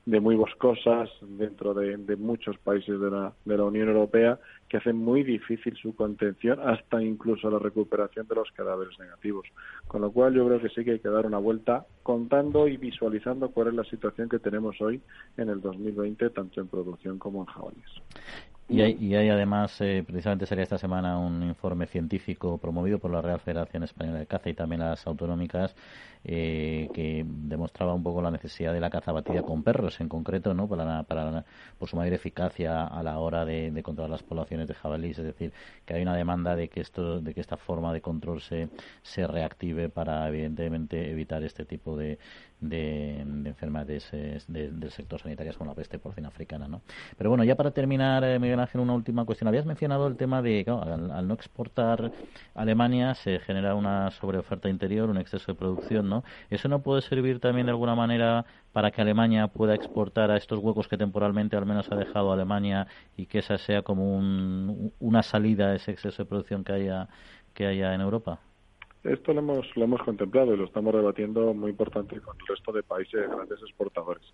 [0.06, 4.38] de muy boscosas dentro de, muchos países de la, de la Unión Europea
[4.68, 9.46] que hacen muy difícil su contención hasta incluso la recuperación de los cadáveres negativos.
[9.86, 12.76] Con lo cual yo creo que sí que hay que dar una vuelta contando y
[12.76, 15.00] visualizando cuál es la situación que tenemos hoy
[15.36, 17.90] en el 2020 tanto en producción como en jabalíes.
[18.66, 23.38] Y hay, además, eh, precisamente sería esta semana un informe científico promovido por la Real
[23.38, 25.76] Federación Española de Caza y también las autonómicas
[26.24, 30.54] eh, que demostraba un poco la necesidad de la caza batida con perros en concreto,
[30.54, 30.66] ¿no?
[30.66, 31.44] Para, para
[31.78, 35.52] por su mayor eficacia a la hora de, controlar las poblaciones de jabalíes, es decir,
[35.84, 38.70] que hay una demanda de que esto, de que esta forma de control se,
[39.02, 42.18] se reactive para evidentemente evitar este tipo de,
[42.60, 44.10] de, enfermedades
[44.48, 46.68] del sector sanitario como la peste porcina africana.
[46.68, 46.82] ¿no?
[47.16, 49.48] Pero bueno, ya para terminar, Miguel Ángel, una última cuestión.
[49.48, 52.12] Habías mencionado el tema de, al, no exportar
[52.54, 56.24] Alemania se genera una sobreoferta interior, un exceso de producción, ¿no?
[56.50, 60.58] ¿Eso no puede servir también de alguna manera para que Alemania pueda exportar a estos
[60.58, 62.86] huecos que temporalmente al menos ha dejado Alemania
[63.16, 64.16] y que esa sea como
[64.98, 67.08] una salida a ese exceso de producción que haya,
[67.52, 68.40] que haya en Europa?
[69.04, 72.72] Esto lo hemos, lo hemos contemplado y lo estamos debatiendo muy importante con el resto
[72.72, 74.24] de países grandes exportadores.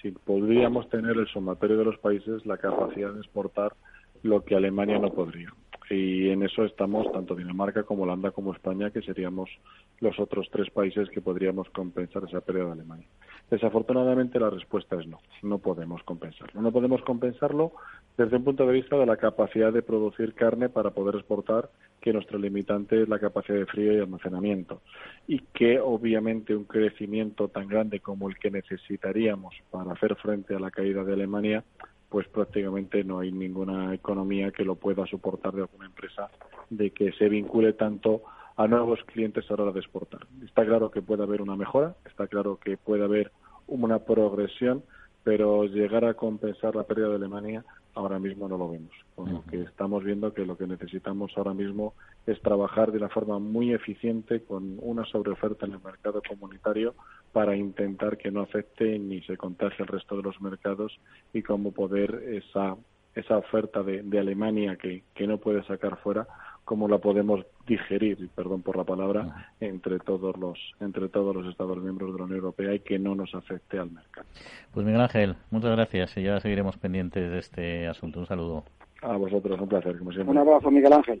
[0.00, 3.74] Si podríamos tener el sumatorio de los países la capacidad de exportar
[4.22, 5.52] lo que Alemania no podría.
[5.90, 9.50] Y en eso estamos tanto Dinamarca como Holanda como España, que seríamos
[9.98, 13.06] los otros tres países que podríamos compensar esa pérdida de Alemania.
[13.50, 16.60] Desafortunadamente la respuesta es no, no podemos compensarlo.
[16.60, 17.72] No podemos compensarlo
[18.16, 22.12] desde un punto de vista de la capacidad de producir carne para poder exportar, que
[22.12, 24.80] nuestro limitante es la capacidad de frío y almacenamiento.
[25.26, 30.60] Y que obviamente un crecimiento tan grande como el que necesitaríamos para hacer frente a
[30.60, 31.64] la caída de Alemania,
[32.08, 36.28] pues prácticamente no hay ninguna economía que lo pueda soportar de alguna empresa
[36.68, 38.22] de que se vincule tanto
[38.56, 40.26] a nuevos clientes a la hora de exportar.
[40.44, 43.30] Está claro que puede haber una mejora, está claro que puede haber
[43.68, 44.82] una progresión,
[45.22, 48.92] pero llegar a compensar la pérdida de Alemania ahora mismo no lo vemos.
[49.14, 51.94] Con lo que estamos viendo que lo que necesitamos ahora mismo
[52.26, 56.94] es trabajar de una forma muy eficiente con una sobreoferta en el mercado comunitario
[57.32, 60.98] para intentar que no afecte ni se contagie el resto de los mercados
[61.32, 62.76] y cómo poder esa
[63.14, 66.28] esa oferta de, de Alemania que, que no puede sacar fuera
[66.70, 71.76] cómo la podemos digerir, perdón por la palabra, entre todos los entre todos los Estados
[71.78, 74.24] miembros de la Unión Europea y que no nos afecte al mercado.
[74.72, 78.20] Pues Miguel Ángel, muchas gracias y ya seguiremos pendientes de este asunto.
[78.20, 78.62] Un saludo.
[79.02, 80.30] A vosotros, un placer, como siempre.
[80.30, 81.20] Un abrazo, Miguel Ángel.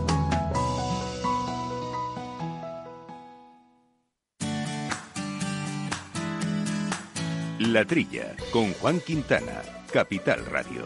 [7.67, 9.61] La Trilla, con Juan Quintana,
[9.93, 10.83] Capital Radio.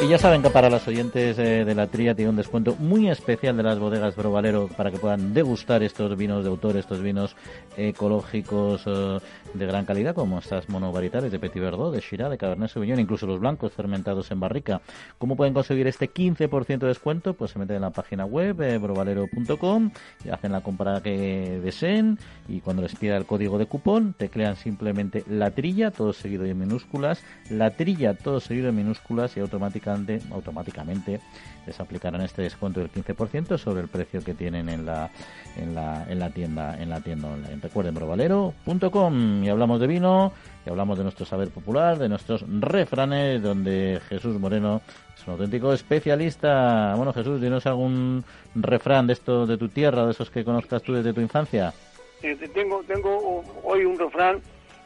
[0.00, 3.08] Y ya saben que para los oyentes eh, de la tría tiene un descuento muy
[3.08, 7.34] especial de las bodegas Brovalero para que puedan degustar estos vinos de autor, estos vinos
[7.76, 9.18] ecológicos eh,
[9.54, 13.26] de gran calidad, como estas monovarietales de Petit Verdot, de Shiraz, de Cabernet Sauvignon, incluso
[13.26, 14.80] los blancos fermentados en barrica.
[15.18, 17.34] ¿Cómo pueden conseguir este 15% de descuento?
[17.34, 19.90] Pues se meten en la página web eh, brovalero.com
[20.24, 22.18] y hacen la compra que deseen
[22.48, 26.58] y cuando les pida el código de cupón teclean simplemente la trilla, todo seguido en
[26.58, 31.20] minúsculas, la trilla, todo seguido en minúsculas y automáticamente automáticamente
[31.68, 35.10] les aplicarán este descuento del 15% sobre el precio que tienen en la,
[35.56, 37.60] en la, en la tienda en la tienda online.
[37.62, 40.32] Recuerden provalero.com y hablamos de vino
[40.64, 44.80] y hablamos de nuestro saber popular, de nuestros refranes, donde Jesús Moreno
[45.14, 46.94] es un auténtico especialista.
[46.96, 50.94] Bueno, Jesús, dinos algún refrán de esto de tu tierra, de esos que conozcas tú
[50.94, 51.74] desde tu infancia.
[52.22, 54.40] Eh, tengo, tengo hoy un refrán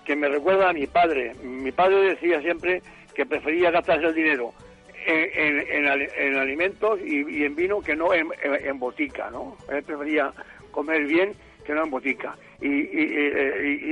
[0.05, 1.35] que me recuerda a mi padre.
[1.45, 2.83] Mi padre decía siempre
[3.15, 4.53] que prefería gastarse el dinero
[5.07, 5.87] en,
[6.17, 9.57] en, alimentos y, en vino que no en, botica, ¿no?
[9.71, 10.33] Él prefería
[10.71, 11.33] comer bien
[11.65, 12.37] que no en botica.
[12.61, 13.07] Y, y,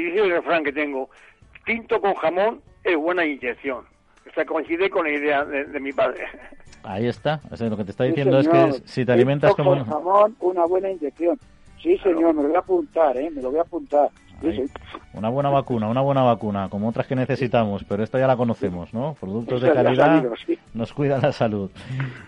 [0.05, 1.11] dice el refrán que tengo,
[1.65, 3.85] tinto con jamón es buena inyección.
[4.29, 6.27] O sea, coincide con la idea de, mi padre.
[6.83, 7.41] Ahí está.
[7.51, 9.71] O lo que te está diciendo es que si te alimentas como...
[9.71, 11.39] con jamón, una buena inyección.
[11.83, 13.31] Sí, señor, me lo voy a apuntar, ¿eh?
[13.31, 14.11] Me lo voy a apuntar.
[15.13, 18.95] Una buena vacuna, una buena vacuna, como otras que necesitamos, pero esta ya la conocemos,
[18.95, 19.17] ¿no?
[19.21, 20.25] Productos de calidad
[20.73, 21.71] nos cuidan la salud.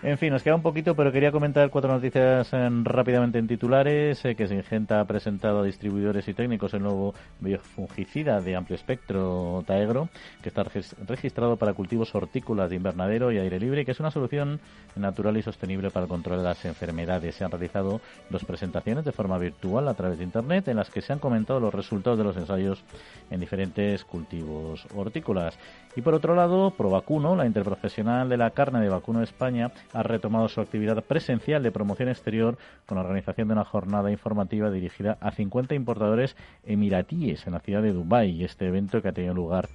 [0.03, 2.51] En fin, nos queda un poquito, pero quería comentar cuatro noticias
[2.83, 8.41] rápidamente en titulares, eh, que Singenta ha presentado a distribuidores y técnicos el nuevo biofungicida
[8.41, 10.09] de amplio espectro Taegro,
[10.41, 10.63] que está
[11.07, 14.59] registrado para cultivos hortícolas de invernadero y aire libre, que es una solución
[14.95, 17.35] natural y sostenible para el control de las enfermedades.
[17.35, 21.01] Se han realizado dos presentaciones de forma virtual a través de Internet, en las que
[21.01, 22.83] se han comentado los resultados resultados de los ensayos
[23.29, 25.57] en diferentes cultivos hortícolas.
[25.95, 30.49] Y por otro lado, Provacuno, la interprofesional de la carne de vacuno España, ha retomado
[30.49, 35.31] su actividad presencial de promoción exterior con la organización de una jornada informativa dirigida a
[35.31, 36.35] 50 importadores
[36.65, 38.43] emiratíes en la ciudad de Dubái.
[38.43, 39.69] Este evento que ha tenido lugar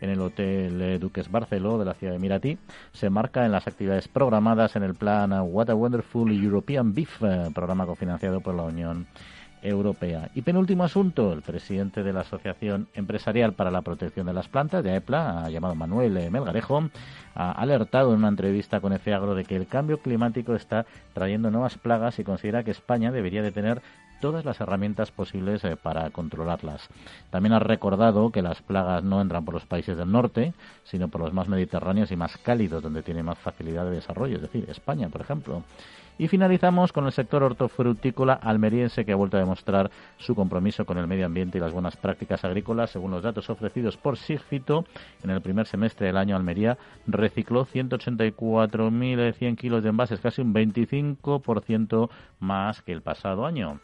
[0.00, 2.58] en el Hotel Duques Barceló de la ciudad de Emiratí
[2.92, 7.50] se marca en las actividades programadas en el plan What a Wonderful European Beef, eh,
[7.54, 9.33] programa cofinanciado por la Unión Europea.
[10.34, 14.84] Y penúltimo asunto, el presidente de la Asociación Empresarial para la Protección de las Plantas,
[14.84, 16.90] de AEPLA, llamado Manuel Melgarejo,
[17.34, 20.84] ha alertado en una entrevista con EFEAGRO de que el cambio climático está
[21.14, 23.80] trayendo nuevas plagas y considera que España debería de tener
[24.20, 26.88] todas las herramientas posibles eh, para controlarlas.
[27.30, 30.54] También ha recordado que las plagas no entran por los países del norte,
[30.84, 34.42] sino por los más mediterráneos y más cálidos, donde tiene más facilidad de desarrollo, es
[34.42, 35.62] decir, España, por ejemplo.
[36.16, 40.96] Y finalizamos con el sector hortofrutícola almeriense que ha vuelto a demostrar su compromiso con
[40.96, 42.90] el medio ambiente y las buenas prácticas agrícolas.
[42.90, 44.84] Según los datos ofrecidos por Sigfito,
[45.24, 52.08] en el primer semestre del año Almería recicló 184.100 kilos de envases, casi un 25%
[52.38, 53.80] más que el pasado año.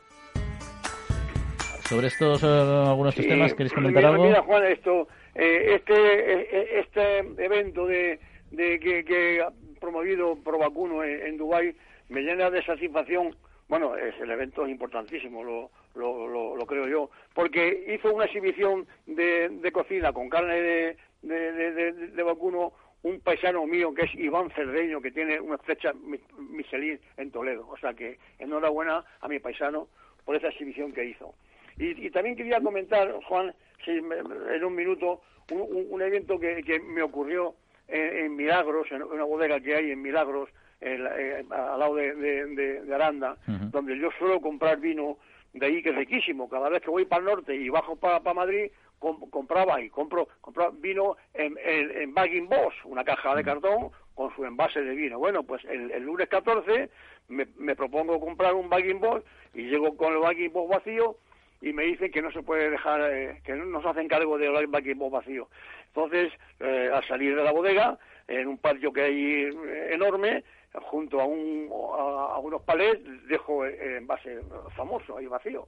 [1.90, 4.22] Sobre estos eh, algunos temas, ¿queréis comentar algo?
[4.22, 5.94] Mira, Juan, esto, eh, este,
[6.34, 8.20] eh, este evento de,
[8.56, 11.74] que, ha promovido Provacuno en, en Dubái
[12.08, 13.34] me llena de satisfacción.
[13.66, 18.86] Bueno, es el evento es importantísimo, lo, lo, lo, creo yo, porque hizo una exhibición
[19.06, 22.72] de, de cocina con carne de, de, de, vacuno
[23.02, 25.92] un paisano mío que es Iván Cerdeño, que tiene una flecha
[26.38, 27.66] Michelin en Toledo.
[27.68, 29.88] O sea que enhorabuena a mi paisano
[30.24, 31.34] por esa exhibición que hizo.
[31.80, 33.54] Y, también quería comentar, Juan,
[33.86, 37.54] en un minuto, un, evento que, que, me ocurrió
[37.88, 40.50] en Milagros, en una bodega que hay en Milagros,
[40.82, 45.18] eh, al lado de, Aranda, donde yo suelo comprar vino
[45.52, 46.48] de ahí que es riquísimo.
[46.48, 50.28] Cada vez que voy para el norte y bajo para, Madrid, compraba y compro,
[50.74, 55.18] vino en, en, Bagging Boss, una caja de cartón con su envase de vino.
[55.18, 56.88] Bueno, pues el, lunes 14
[57.28, 59.22] me, propongo comprar un Bagging Boss
[59.54, 61.16] y llego con el Bagging Boss vacío
[61.60, 64.66] y me dicen que no se puede dejar, eh, que no nos hacen cargo del
[64.66, 65.48] Bagging Boss vacío.
[65.88, 67.98] Entonces, eh, al salir de la bodega,
[68.28, 69.50] en un patio que hay
[69.90, 74.40] enorme, junto a, un, a, unos palés dejo el envase
[74.76, 75.66] famoso ahí vacío.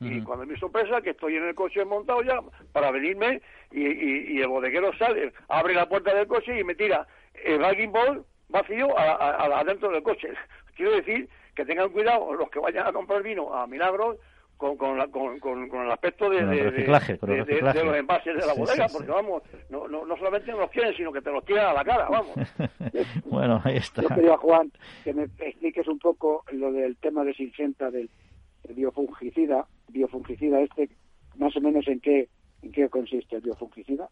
[0.00, 2.40] Y cuando mi sorpresa, que estoy en el coche montado ya
[2.72, 3.40] para venirme
[3.70, 7.06] y, el bodeguero sale, abre la puerta del coche y me tira
[7.42, 10.32] el bagging ball vacío adentro del coche.
[10.76, 14.18] Quiero decir que tengan cuidado los que vayan a comprar vino a Milagros
[14.56, 19.10] con, con, con, con, el aspecto de, de, de, los envases de la bodega, porque
[19.10, 21.84] vamos, no, no, no solamente nos los quieren, sino que te los tiran a la
[21.84, 22.34] cara, vamos.
[23.24, 24.02] bueno, ahí está.
[24.02, 24.70] Yo quería, Juan,
[25.02, 28.08] que me expliques un poco lo del tema de Singenta del,
[28.68, 30.88] biofungicida, biofungicida este,
[31.36, 32.28] más o menos en qué,
[32.62, 34.08] en qué consiste el biofungicida,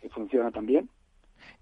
[0.00, 0.88] que funciona también.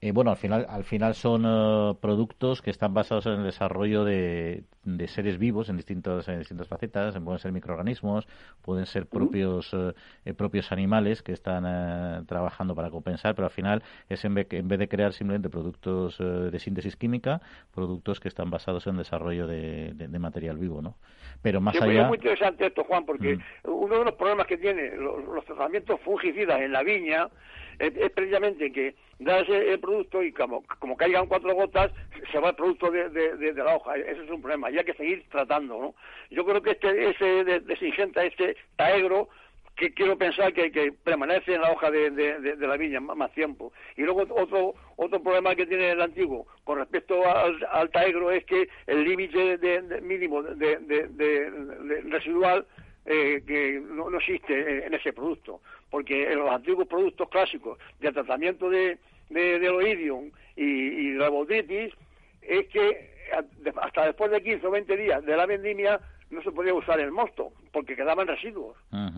[0.01, 4.05] Eh, bueno, al final, al final son eh, productos que están basados en el desarrollo
[4.05, 7.19] de, de seres vivos en, distintos, en distintas facetas.
[7.19, 8.27] Pueden ser microorganismos,
[8.63, 9.75] pueden ser propios,
[10.25, 14.69] eh, propios animales que están trabajando para compensar, pero al final es en vez, en
[14.69, 17.41] vez de crear simplemente productos de síntesis química,
[17.75, 20.97] productos que están basados en el desarrollo de, de, material vivo, ¿no?
[21.43, 22.03] Pero más allá...
[22.03, 23.71] Es muy interesante esto, Juan, porque mm.
[23.71, 27.29] uno de los problemas que tiene los, los tratamientos fungicidas en la viña
[27.81, 31.91] es, precisamente que das el, producto y como, como caigan cuatro gotas,
[32.31, 33.97] se va el producto de, de, la hoja.
[33.97, 35.95] Ese es un problema y hay que seguir tratando, ¿no?
[36.31, 39.29] Yo creo que este ese de, de este taegro,
[39.77, 43.73] que quiero pensar que, que permanece en la hoja de, de, la viña más, tiempo.
[43.97, 48.45] Y luego otro otro problema que tiene el antiguo con respecto al, al taegro es
[48.45, 49.59] que el límite
[50.03, 52.67] mínimo de, residual
[53.07, 58.71] eh, que no, existe en ese producto, porque en los antiguos productos clásicos de tratamiento
[58.71, 61.93] de, de, de oidium y, y la botrytis
[62.43, 63.11] es que
[63.81, 67.11] hasta después de 15 o 20 días de la vendimia no se podía usar el
[67.11, 68.77] mosto, porque quedaban residuos.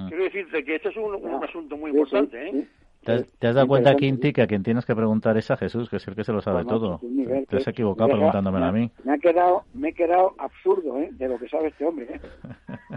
[0.09, 2.49] Quiero decirte que este es un, asunto muy importante.
[2.49, 2.67] ¿eh?
[3.05, 5.97] ¿Te, has dado cuenta, Quinti, que a quien tienes que preguntar es a Jesús, que
[5.97, 7.01] es el que se lo sabe todo?
[7.49, 8.91] te has equivocado preguntándomelo a mí.
[9.03, 11.11] Me ha quedado, me he quedado absurdo ¿eh?
[11.13, 12.07] de lo que sabe este hombre.
[12.15, 12.21] ¿eh?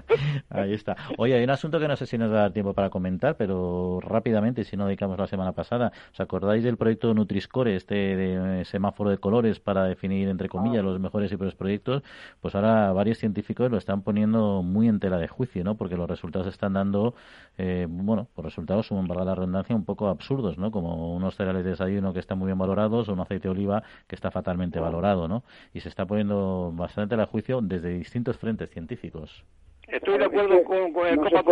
[0.49, 0.95] Ahí está.
[1.17, 4.63] Oye, hay un asunto que no sé si nos da tiempo para comentar, pero rápidamente,
[4.63, 5.91] si no dedicamos la semana pasada.
[6.13, 10.81] ¿Os acordáis del proyecto Nutriscore, este de eh, semáforo de colores para definir, entre comillas,
[10.81, 10.83] ah.
[10.83, 12.03] los mejores y peores proyectos?
[12.41, 15.75] Pues ahora varios científicos lo están poniendo muy en tela de juicio, ¿no?
[15.75, 17.15] Porque los resultados están dando,
[17.57, 20.71] eh, bueno, pues resultados, como para la redundancia, un poco absurdos, ¿no?
[20.71, 23.83] Como unos cereales de desayuno que están muy bien valorados o un aceite de oliva
[24.07, 25.43] que está fatalmente valorado, ¿no?
[25.73, 29.43] Y se está poniendo bastante a juicio desde distintos frentes científicos.
[29.87, 30.77] Estoy de acuerdo con,
[31.07, 31.43] el Copa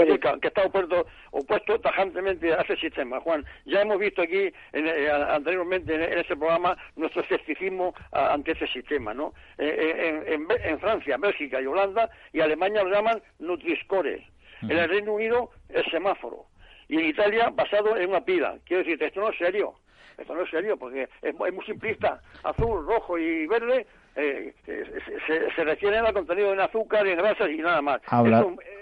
[0.42, 3.46] que está opuesto, opuesto tajantemente a ese sistema, Juan.
[3.66, 9.34] Ya hemos visto aquí eh, anteriormente en, ese programa nuestro escepticismo ante ese sistema, ¿no?
[9.58, 14.24] Eh, eh, en, Francia, Bélgica y Holanda y Alemania lo llaman Nutri-Score.
[14.64, 16.46] En el Reino Unido el semáforo.
[16.94, 18.56] Y en Italia basado en una pila.
[18.66, 19.74] Quiero decir, esto no es serio.
[20.16, 22.22] Esto no es serio porque es muy simplista.
[22.44, 27.50] Azul, rojo y verde eh, se, se, refieren al contenido en azúcar, y en grasas
[27.50, 28.00] y nada más.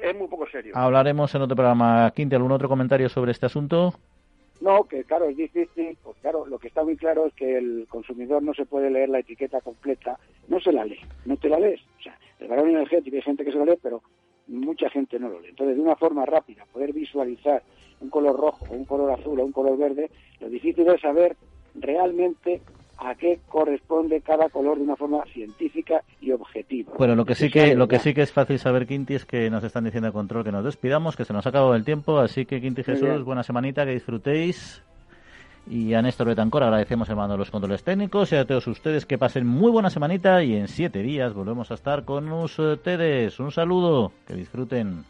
[0.02, 0.74] es muy poco serio.
[0.76, 2.12] Hablaremos en otro programa.
[2.14, 3.94] Quinte, ¿algún otro comentario sobre este asunto?
[4.60, 7.88] No, que claro, es difícil, pues claro, lo que está muy claro es que el
[7.90, 11.62] consumidor no se puede leer la etiqueta completa, no se la lee, no te la
[11.62, 11.80] lees.
[11.98, 14.04] O sea, el valor energético hay gente que se lo lee, pero
[14.48, 15.50] mucha gente no lo lee.
[15.50, 17.64] Entonces, de una forma rápida, poder visualizar
[18.00, 21.36] un color rojo, un color azul o un color verde, lo difícil es saber
[21.76, 22.62] realmente
[22.98, 26.94] a qué corresponde cada color de una forma científica y objetiva.
[26.98, 29.50] Bueno, lo que sí que lo que sí que es fácil saber Quinti es que
[29.50, 32.20] nos están diciendo de control que nos despidamos, que se nos ha acabado el tiempo,
[32.20, 34.84] así que Quinti Jesús, buena semanita, que disfrutéis.
[35.70, 39.46] Y a Néstor Betancor agradecemos de los controles técnicos y a todos ustedes que pasen
[39.46, 43.40] muy buena semanita y en siete días volvemos a estar con ustedes.
[43.40, 45.06] Un saludo, que disfruten.